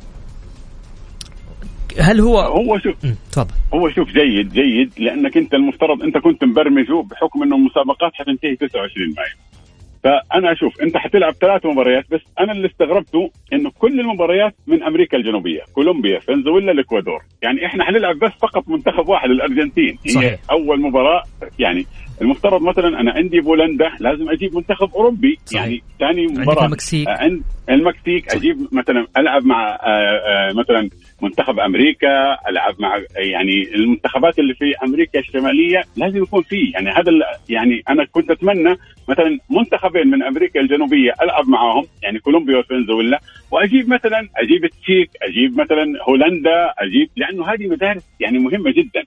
[2.01, 2.95] هل هو هو شوف
[3.33, 3.55] تفضل.
[3.75, 9.15] هو شوف جيد جيد لأنك أنت المفترض أنت كنت مبرمجه بحكم إنه المسابقات حتنتهي 29
[9.17, 9.48] مايو.
[10.05, 15.17] فأنا أشوف أنت حتلعب ثلاث مباريات بس أنا اللي استغربته إنه كل المباريات من أمريكا
[15.17, 20.39] الجنوبية كولومبيا فنزويلا الإكوادور يعني إحنا حنلعب بس فقط منتخب واحد الأرجنتين هي صحيح.
[20.51, 21.23] أول مباراة
[21.59, 21.87] يعني
[22.23, 25.63] المفترض مثلا أنا عندي بولندا لازم أجيب منتخب أوروبي صحيح.
[25.63, 27.09] يعني ثاني مباراة المكسيك.
[27.09, 30.91] آه، عند المكسيك أجيب مثلا ألعب مع آه، آه، مثلا
[31.23, 36.73] منتخب أمريكا ألعب مع يعني المنتخبات اللي في أمريكا الشمالية لازم يكون فيه.
[36.73, 37.13] يعني هذا
[37.49, 38.77] يعني أنا كنت أتمنى
[39.09, 41.85] مثلا منتخبين من أمريكا الجنوبية ألعب معاهم.
[42.03, 43.21] يعني كولومبيا وفنزويلا.
[43.51, 49.03] وأجيب مثلا أجيب التشيك أجيب مثلا هولندا أجيب لأنه هذه مدارس يعني مهمة جدا.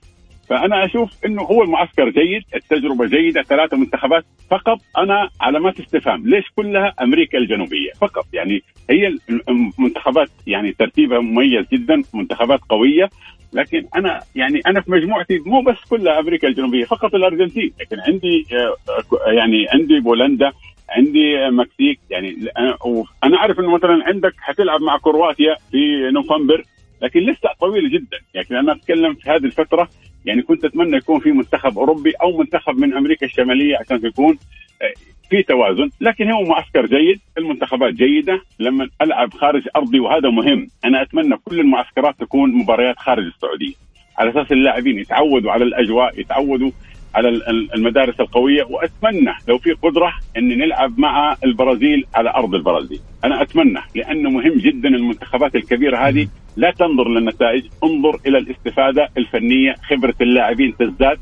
[0.48, 4.78] فأنا أشوف إنه هو المعسكر جيد التجربة جيدة ثلاثة منتخبات فقط.
[4.98, 12.02] أنا علامات استفهام ليش كلها أمريكا الجنوبية فقط؟ يعني هي المنتخبات يعني ترتيبها مميز جدا
[12.14, 13.10] منتخبات قوية.
[13.52, 17.72] لكن أنا يعني أنا في مجموعتي مو بس كلها أمريكا الجنوبية فقط الأرجنتين.
[17.80, 20.52] لكن عندي آه، يعني عندي بولندا
[20.90, 22.00] عندي مكسيك.
[22.10, 22.36] يعني
[22.84, 26.62] وأنا عارف إنه مثلا عندك حتلعب مع كرواتيا في نوفمبر
[27.02, 28.18] لكن لسه طويل جدا.
[28.34, 29.88] يعني أنا أتكلم في هذه الفترة
[30.26, 34.38] يعني كنت أتمنى يكون في منتخب أوروبي أو منتخب من أمريكا الشمالية عشان يكون
[34.82, 34.92] آه،
[35.30, 35.90] في توازن.
[36.00, 38.40] لكن هو معسكر جيد المنتخبات جيدة.
[38.58, 40.66] لما ألعب خارج أرضي وهذا مهم.
[40.84, 43.74] أنا أتمنى كل المعسكرات تكون مباريات خارج السعودية.
[44.18, 46.70] على أساس اللاعبين يتعودوا على الأجواء يتعودوا
[47.14, 48.64] على ال- ال- المدارس القوية.
[48.64, 53.00] وأتمنى لو في قدرة إن نلعب مع البرازيل على أرض البرازيل.
[53.24, 56.28] أنا أتمنى لأنه مهم جدا المنتخبات الكبيرة هذه.
[56.56, 61.18] لا تنظر للنتائج انظر إلى الاستفادة الفنية خبرة اللاعبين تزداد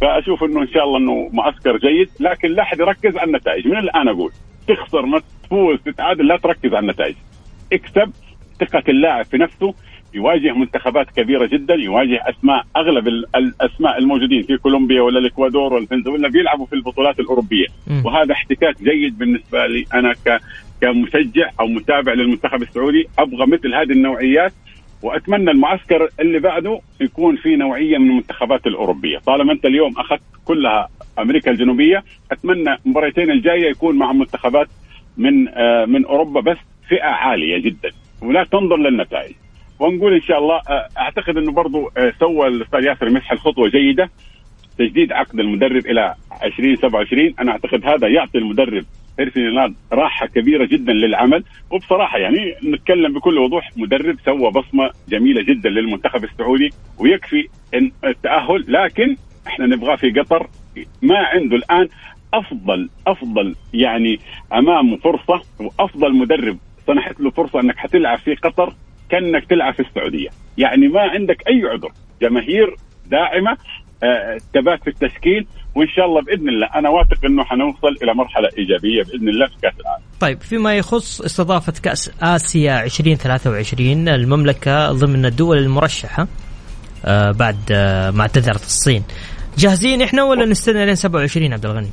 [0.00, 3.68] فأشوف إنه إن شاء الله إنه معسكر جيد لكن لا أحد يركز على النتائج.
[3.68, 4.30] من الآن أقول
[4.68, 7.14] تخسر ما تفوز تتعادل لا تركز على النتائج.
[7.72, 8.12] اكسب
[8.60, 9.74] ثقة اللاعب في نفسه
[10.14, 15.82] يواجه منتخبات كبيرة جدا يواجه أسماء أغلب ال- الاسماء الموجودين في كولومبيا ولا الإكوادور ولا
[15.82, 17.66] الفنزويلا بيلعبوا في البطولات الأوروبية.
[18.04, 20.14] وهذا احتكاك جيد بالنسبة لي أنا
[20.80, 23.08] كمشجع أو متابع للمنتخب السعودي.
[23.18, 24.52] أبغى مثل هذه النوعيات
[25.04, 29.18] وأتمنى المعسكر اللي بعده يكون في نوعية من المنتخبات الأوروبية.
[29.18, 30.88] طالما أنت اليوم أخذت كلها
[31.18, 34.68] أمريكا الجنوبية أتمنى المباراتين الجاية يكون مع منتخبات
[35.16, 36.56] من آه من أوروبا بس
[36.88, 37.90] فئة عالية جدا.
[38.22, 39.32] ولا تنظر للنتائج.
[39.78, 44.10] ونقول إن شاء الله آه، أعتقد إنه برضو آه، سوى الأستاذ ياسر مسحل خطوة جيدة.
[44.78, 48.84] تجديد عقد المدرب إلى 2027 أنا أعتقد هذا يعطي المدرب
[49.18, 55.42] هيرسي ناد راحة كبيرة جدا للعمل وبصراحة يعني نتكلم بكل وضوح مدرب سوى بصمة جميلة
[55.42, 60.48] جدا للمنتخب السعودي ويكفي إن التأهل لكن إحنا نبغاه في قطر
[61.02, 61.88] ما عنده الآن
[62.34, 64.18] أفضل أفضل يعني
[64.52, 68.74] امامه فرصة وأفضل مدرب سنحت له فرصة إنك حتلعب في قطر
[69.08, 70.28] كأنك تلعب في السعودية.
[70.58, 71.92] يعني ما عندك أي عذر.
[72.22, 72.74] جماهير
[73.06, 73.56] داعمة
[74.02, 76.66] آه، ثبات في التشكيل وإن شاء الله بإذن الله.
[76.74, 80.04] أنا واثق إنه حنوصل إلى مرحلة إيجابية بإذن الله في كأس العالم.
[80.20, 86.28] طيب فيما يخص استضافة كأس آسيا 2023 المملكة ضمن الدول المرشحة
[87.04, 89.02] آه بعد آه ما اعتذرت الصين.
[89.58, 91.90] جاهزين إحنا ولا نستنى لين 27 عبد الغني؟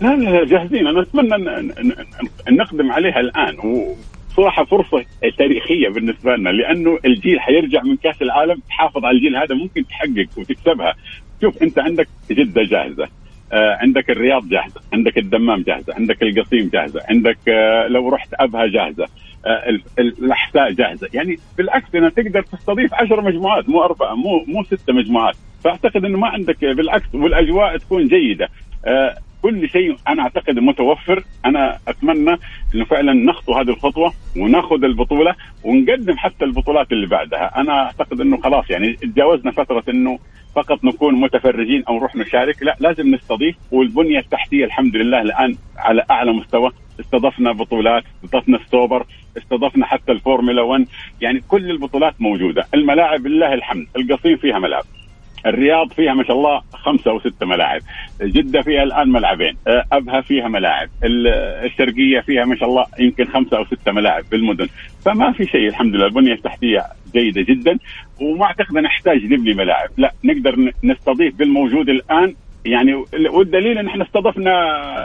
[0.00, 0.86] لا لا جاهزين.
[0.86, 1.34] أنا أتمنى
[2.48, 3.56] أن نقدم عليها الآن.
[3.58, 5.04] وصراحة فرصة
[5.38, 8.62] تاريخية بالنسبة لنا لأنه الجيل حيرجع من كأس العالم.
[8.68, 10.94] تحافظ على الجيل هذا ممكن تحقق وتكسبها.
[11.42, 13.08] شوف أنت عندك جدة جاهزة.
[13.52, 19.06] عندك الرياض جاهزة عندك الدمام جاهزة عندك القصيم جاهزة عندك آه لو رحت أبها جاهزة
[19.46, 21.08] آه الأحساء جاهزة.
[21.14, 25.34] يعني بالعكس انها تقدر تستضيف عشر مجموعات مو أربعة مو مو ست مجموعات.
[25.64, 28.48] فأعتقد إنه ما عندك بالعكس والأجواء تكون جيدة.
[28.84, 31.22] آه كل شيء أنا أعتقد متوفر.
[31.46, 32.36] أنا أتمنى
[32.74, 35.34] إنه فعلا نخطو هذه الخطوة وناخذ البطولة
[35.64, 37.60] ونقدم حتى البطولات اللي بعدها.
[37.60, 40.18] أنا أعتقد إنه خلاص يعني تجاوزنا فترة إنه
[40.54, 42.62] فقط نكون متفرجين أو نروح نشارك.
[42.62, 43.56] لا لازم نستضيف.
[43.72, 46.70] والبنية التحتية الحمد لله الآن على أعلى مستوى.
[47.00, 49.06] استضفنا بطولات استضفنا السوبر
[49.38, 50.86] استضفنا حتى الفورمولا 1
[51.20, 52.66] يعني كل البطولات موجودة.
[52.74, 53.86] الملاعب لله الحمد.
[53.96, 54.84] القصيم فيها ملعب
[55.46, 57.80] الرياض فيها ما شاء الله خمسة أو ستة ملاعب.
[58.22, 59.56] جدة فيها الآن ملعبين.
[59.68, 60.88] أه، أبها فيها ملاعب.
[61.04, 64.68] الشرقية فيها ما شاء الله يمكن خمسة أو ستة ملاعب بالمدن.
[65.04, 66.06] فما في شيء الحمد لله.
[66.06, 66.82] البنية التحتية
[67.12, 67.78] جيدة جدا.
[68.20, 69.88] وما أعتقد نحتاج نبني ملاعب.
[69.96, 72.34] لا نقدر نستضيف بالموجود الآن.
[72.64, 72.94] يعني
[73.30, 74.52] والدليل إن إحنا استضفنا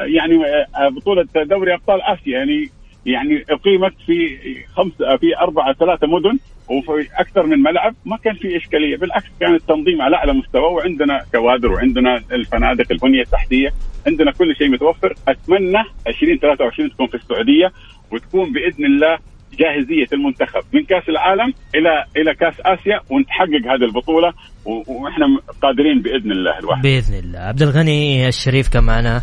[0.05, 2.37] يعني أه، بطولة دوري أبطال آسيا.
[2.37, 2.69] يعني
[3.05, 4.37] يعني أقيمت في
[4.75, 6.39] خمسة في أربعة ثلاثة مدن.
[6.69, 11.25] وفي أكثر من ملعب ما كان في إشكالية بالعكس كان التنظيم على أعلى مستوى وعندنا
[11.35, 13.69] كوادر وعندنا الفنادق البنية التحتية
[14.07, 15.13] عندنا كل شيء متوفر.
[15.27, 17.71] أتمنى 2023 تكون في السعودية
[18.11, 19.17] وتكون بإذن الله
[19.59, 24.33] جاهزية المنتخب من كأس العالم إلى إلى كأس آسيا ونتحقق هذه البطولة
[24.65, 25.25] وإحنا
[25.61, 26.81] قادرين بإذن الله الواحد.
[26.81, 27.39] بإذن الله.
[27.39, 29.21] عبد الغني الشريف كان معنا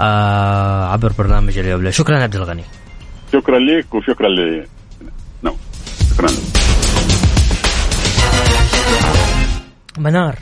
[0.00, 1.90] آه عبر برنامج اليوم.
[1.90, 2.64] شكرا عبد الغني.
[3.32, 4.66] شكرا لك وشكرا ل
[5.44, 5.56] نو
[6.10, 6.28] شكرا.
[10.00, 10.38] منار.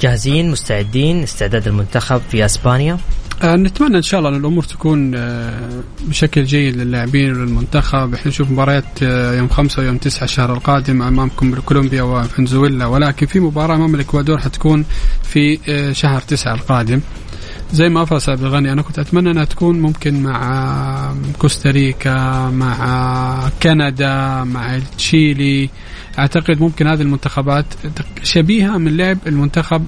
[0.00, 2.98] جاهزين مستعدين استعداد المنتخب في إسبانيا؟
[3.42, 5.70] آه نتمنى إن شاء الله أن الأمور تكون آه
[6.00, 8.14] بشكل جيد للاعبين وللمنتخب.
[8.14, 12.86] إحنا نشوف مباريات آه يوم خمسة ويوم تسعة الشهر القادم أمامكم كولومبيا وفنزويلا.
[12.86, 14.84] ولكن في مباراة أمام الإكوادور حتكون
[15.22, 17.00] في آه، شهر تسعة القادم.
[17.72, 24.44] زي ما افرس عبد الغني أنا كنت أتمنى أنها تكون ممكن مع كوستاريكا مع كندا
[24.44, 25.70] مع تشيلي
[26.18, 27.66] أعتقد ممكن هذه المنتخبات
[28.22, 29.86] شبيهة من لعب المنتخب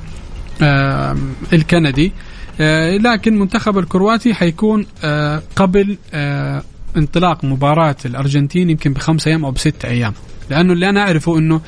[1.53, 2.13] الكندي.
[2.61, 6.63] آه، لكن منتخب الكرواتي حيكون آه، قبل آه،
[6.97, 10.13] انطلاق مباراة الأرجنتين يمكن بخمسة أيام أو بستة أيام.
[10.51, 11.61] لأنه اللي أنا أعرفه أنه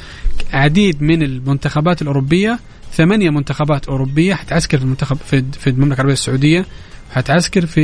[0.52, 2.58] عديد من المنتخبات الأوروبية
[2.92, 6.66] ثمانية منتخبات أوروبية حتعسكر في المنتخب في, المملكة العربية السعودية
[7.10, 7.80] وحتعسكر في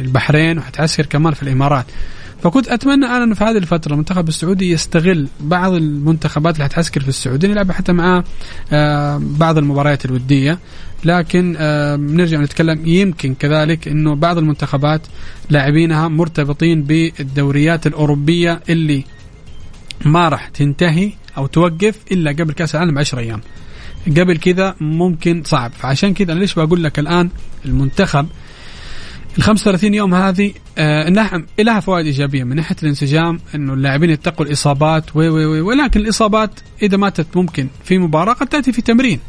[0.00, 1.86] البحرين وحتعسكر كمان في الإمارات.
[2.42, 7.08] فكنت أتمنى أنا انه في هذه الفترة المنتخب السعودي يستغل بعض المنتخبات اللي حتعسكر في
[7.08, 8.24] السعوديه يلعب حتى مع
[8.72, 10.58] آه، بعض المباريات الودية
[11.04, 15.00] لكن آه، نرجع نتكلم يمكن كذلك إنه بعض المنتخبات
[15.50, 19.04] لاعبينها مرتبطين بالدوريات الأوروبية اللي
[20.04, 23.40] ما راح تنتهي أو توقف إلا قبل كأس العالم ب 10 أيام.
[24.06, 27.30] قبل كذا ممكن صعب فعشان كذا أنا ليش بقول لك الآن
[27.64, 28.26] المنتخب
[29.38, 32.44] ال 35 يوم هذه آه نعم لها فوائد إيجابية.
[32.44, 35.20] من ناحية الانسجام إنه اللاعبين يتقوا الإصابات و
[35.66, 36.50] ولكن الإصابات
[36.82, 39.20] إذا ماتت ممكن في مباراة قد تأتي في تمرين.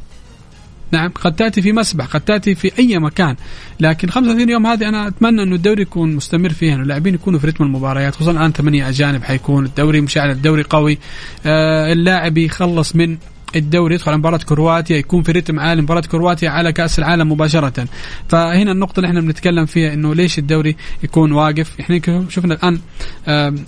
[0.92, 3.36] نعم قد تأتي في مسبح قد تأتي في أي مكان.
[3.80, 7.48] لكن 35 يوم هذه أنا أتمنى إنه الدوري يكون مستمر فيها إنه اللاعبين يكونوا في
[7.48, 10.98] رتم المباريات خصوصا الآن ثمانية أجانب حيكون الدوري مشعل الدوري قوي.
[11.46, 13.18] آه اللاعب يخلص من
[13.56, 17.88] الدوري يدخل على مباراة كرواتيا يكون في رتم عالي مباراة كرواتيا على كأس العالم مباشرة.
[18.30, 22.80] فهنا النقطة اللي إحنا بنتكلم فيها إنه ليش الدوري يكون واقف؟ إحنا شفنا الآن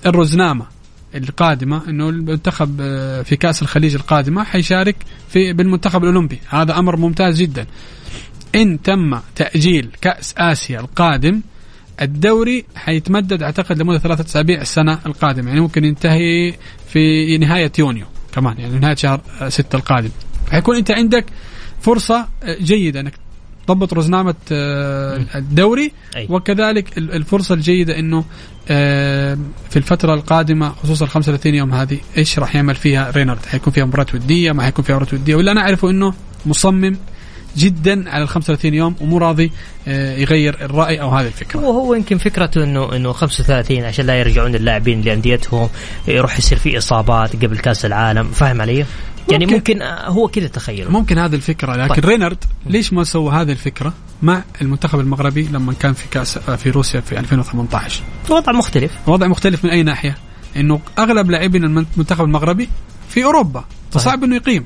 [0.05, 0.65] الرزنامة
[1.15, 4.95] القادمة إنه المنتخب آه، في كأس الخليج القادمة حيشارك
[5.29, 6.39] في بالمنتخب الأولمبي.
[6.49, 7.65] هذا أمر ممتاز جدا.
[8.55, 11.41] إن تم تأجيل كأس آسيا القادم
[12.01, 15.47] الدوري حيتمدد أعتقد لمدة ثلاثة أسابيع السنة القادمة.
[15.47, 16.53] يعني ممكن ينتهي
[16.88, 18.05] في نهاية يونيو.
[18.34, 20.09] كمان يعني نهاية شهر ستة القادم.
[20.51, 21.25] حيكون أنت عندك
[21.81, 22.27] فرصة
[22.61, 23.13] جيدة إنك
[23.67, 25.91] تضبط رزنامة آه، الدوري.
[26.29, 28.25] وكذلك ال- الفرصة الجيدة إنه
[28.69, 29.38] آه،
[29.69, 33.86] في الفترة القادمة خصوصا ال 35 يوم هذه إيش راح يعمل فيها رينارد؟ حيكون فيها
[33.86, 35.36] مباراة ودية ما حيكون فيها مباراة ودية.
[35.36, 36.13] ولا أنا أعرفه إنه
[36.45, 36.95] مصمم
[37.57, 39.51] جدا على ال 35 يوم ومو راضي
[39.87, 41.59] آه، يغير الرأي أو هذه الفكرة.
[41.59, 45.69] هو هو يمكن فكرته انه إنه 35 عشان لا يرجعون اللاعبين لأنديتهم
[46.07, 48.31] يروح يصير في إصابات قبل كأس العالم.
[48.31, 48.85] فاهم علي؟
[49.31, 49.57] يعني ممكن.
[49.57, 52.03] ممكن آه، هو كذا تخيل ممكن هذه الفكرة لكن طيب.
[52.03, 52.05] طيب.
[52.05, 57.01] رينارد ليش ما سوى هذه الفكرة مع المنتخب المغربي لما كان في كأس في روسيا
[57.01, 58.91] في 2018 وضع مختلف.
[59.07, 60.17] وضع مختلف من أي ناحية؟
[60.57, 62.69] إنه أغلب لاعبين المنتخب المغربي
[63.09, 64.65] في أوروبا فصعب إنه يقيم.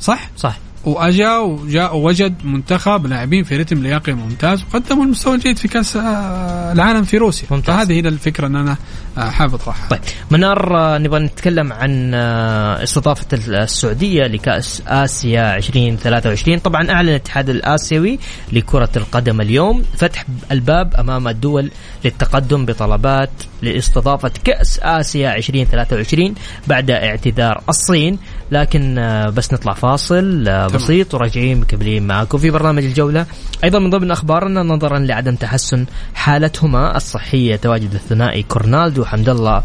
[0.00, 0.58] صح؟ صح.
[0.86, 6.72] وأجا وجاء ووجد منتخب لاعبين في رتم لياقي ممتاز وقدموا المستوى الجيد في كأس آه،
[6.72, 7.76] العالم في روسيا ممتاز.
[7.76, 8.76] فهذه هي الفكرة إن أنا
[9.18, 16.90] آه، حابب أطرحها طيب منار آه، نبغى نتكلم عن استضافة السعودية لكأس آسيا 2023 طبعا
[16.90, 18.18] أعلن الاتحاد الآسيوي
[18.52, 21.70] لكرة القدم اليوم فتح الباب أمام الدول
[22.04, 23.30] للتقدم بطلبات
[23.62, 26.34] لاستضافة كأس آسيا 2023
[26.66, 28.18] بعد اعتذار الصين
[28.50, 28.94] لكن
[29.36, 30.44] بس نطلع فاصل.
[30.74, 33.26] بسيط وراجعين مكملين معكم في برنامج الجولة
[33.64, 39.62] أيضا من ضمن أخبارنا نظرا لعدم تحسن حالتهما الصحية تواجد الثنائي كورنالدو وحمد الله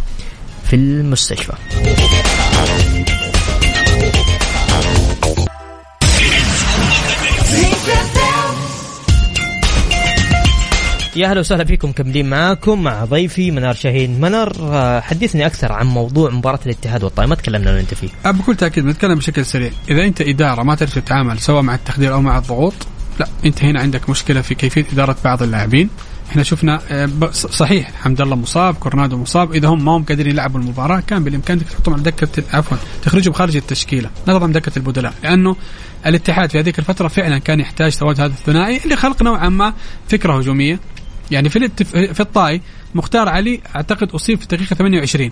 [0.64, 1.53] في المستشفى.
[11.20, 14.22] يا أهلا وسهلا فيكم مكملين معاكم مع ضيفي منار شاهين.
[14.22, 18.09] منار آه، حدثني أكثر عن موضوع مباراة الاتحاد والطائي ما تكلمنا أنا وأنت فيه.
[18.26, 19.72] بكل تأكيد بنتكلم بشكل سريع.
[19.89, 22.74] إذا أنت إدارة ما تعرف تتعامل سواء مع التخدير أو مع الضغوط
[23.20, 25.89] لا أنت هنا عندك مشكلة في كيفية إدارة بعض اللاعبين.
[26.30, 29.53] إحنا شفنا آه، صحيح حمد الله مصاب كورنادو مصاب.
[29.53, 33.34] إذا هم ما هم قادرين يلعبوا المباراة كان بالإمكان أنك تحطهم على دكة عفوا تخرجهم
[33.34, 34.09] خارج التشكيلة.
[34.26, 35.55] طبعا دكة البدلاء لأنه
[36.05, 39.74] الاتحاد في هذيك الفترة فعلا كان يحتاج تواجد هذا الثنائي اللي خلق نوعا ما
[40.09, 40.80] فكرة هجومية.
[41.32, 41.88] يعني في الاتف...
[41.97, 42.61] في الطائي
[42.95, 45.30] مختار علي أعتقد أصيب في الدقيقه 28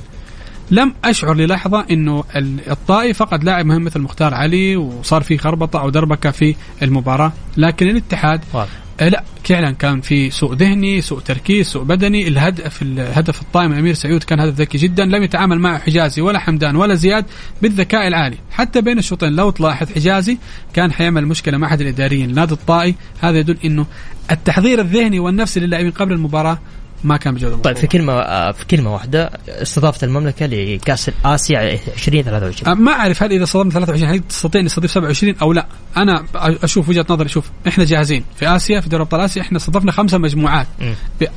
[0.72, 5.82] لم أشعر للحظة إنه ال- الطائي فقد لاعب مهم مثل مختار علي وصار في خربطة
[5.82, 7.34] أو دربكة في المباراة.
[7.58, 8.70] لكن الاتحاد واضح.
[9.00, 12.28] آه لا فعلا كان في سوء ذهني سوء تركيز سوء بدني.
[12.28, 15.06] الهدف الهدف الطائي من أمير سعود كان هدف ذكي جدا.
[15.06, 17.26] لم يتعامل معه حجازي ولا حمدان ولا زياد
[17.62, 18.38] بالذكاء العالي.
[18.52, 20.38] حتى بين الشوطين لو تلاحظ حجازي
[20.74, 22.34] كان حيعمل مشكلة مع أحد الإداريين.
[22.34, 23.86] نادي الطائي هذا يدل إنه
[24.32, 26.60] التحضير الذهني والنفسي للاعبين قبل المباراة
[27.04, 32.74] ما كان بجودة طيب في كلمة في كلمة واحدة استضافه المملكة لكأس آسيا 2023 أه،
[32.82, 35.68] ما أعرف هل إذا صدمنا 23 هل تستطيع ان نستضيف 27 أو لا؟
[35.98, 38.24] أنا أشوف وجهة نظري شوف إحنا جاهزين.
[38.36, 40.68] في آسيا في دوري أبطال آسيا إحنا استضفنا خمسة مجموعات.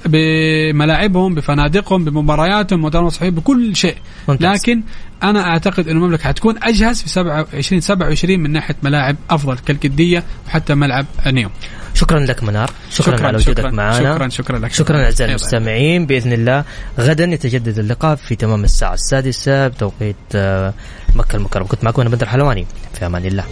[0.07, 3.95] بملاعبهم بفنادقهم بمبارياتهم مدرب صحيح بكل شيء.
[4.29, 4.61] ممتاز.
[4.61, 4.83] لكن
[5.23, 10.75] أنا أعتقد ان المملكة حتكون أجهز في 27 27 من ناحية ملاعب أفضل كالقدية وحتى
[10.75, 11.51] ملعب نيوم
[11.95, 12.71] شكرا لك منار.
[12.91, 14.15] شكرا, شكراً، على وجودك شكراً، معنا.
[14.15, 14.73] شكراً، شكراً لك.
[14.73, 15.31] شكرا أعزائي.
[15.31, 16.65] المستمعين بإذن الله
[16.99, 20.75] غدا يتجدد اللقاء في تمام الساعة السادسة بتوقيت آه،
[21.15, 21.67] مكة المكرمة.
[21.69, 22.67] كنت معكم أنا بدر حلواني.
[22.99, 23.45] في أمان الله.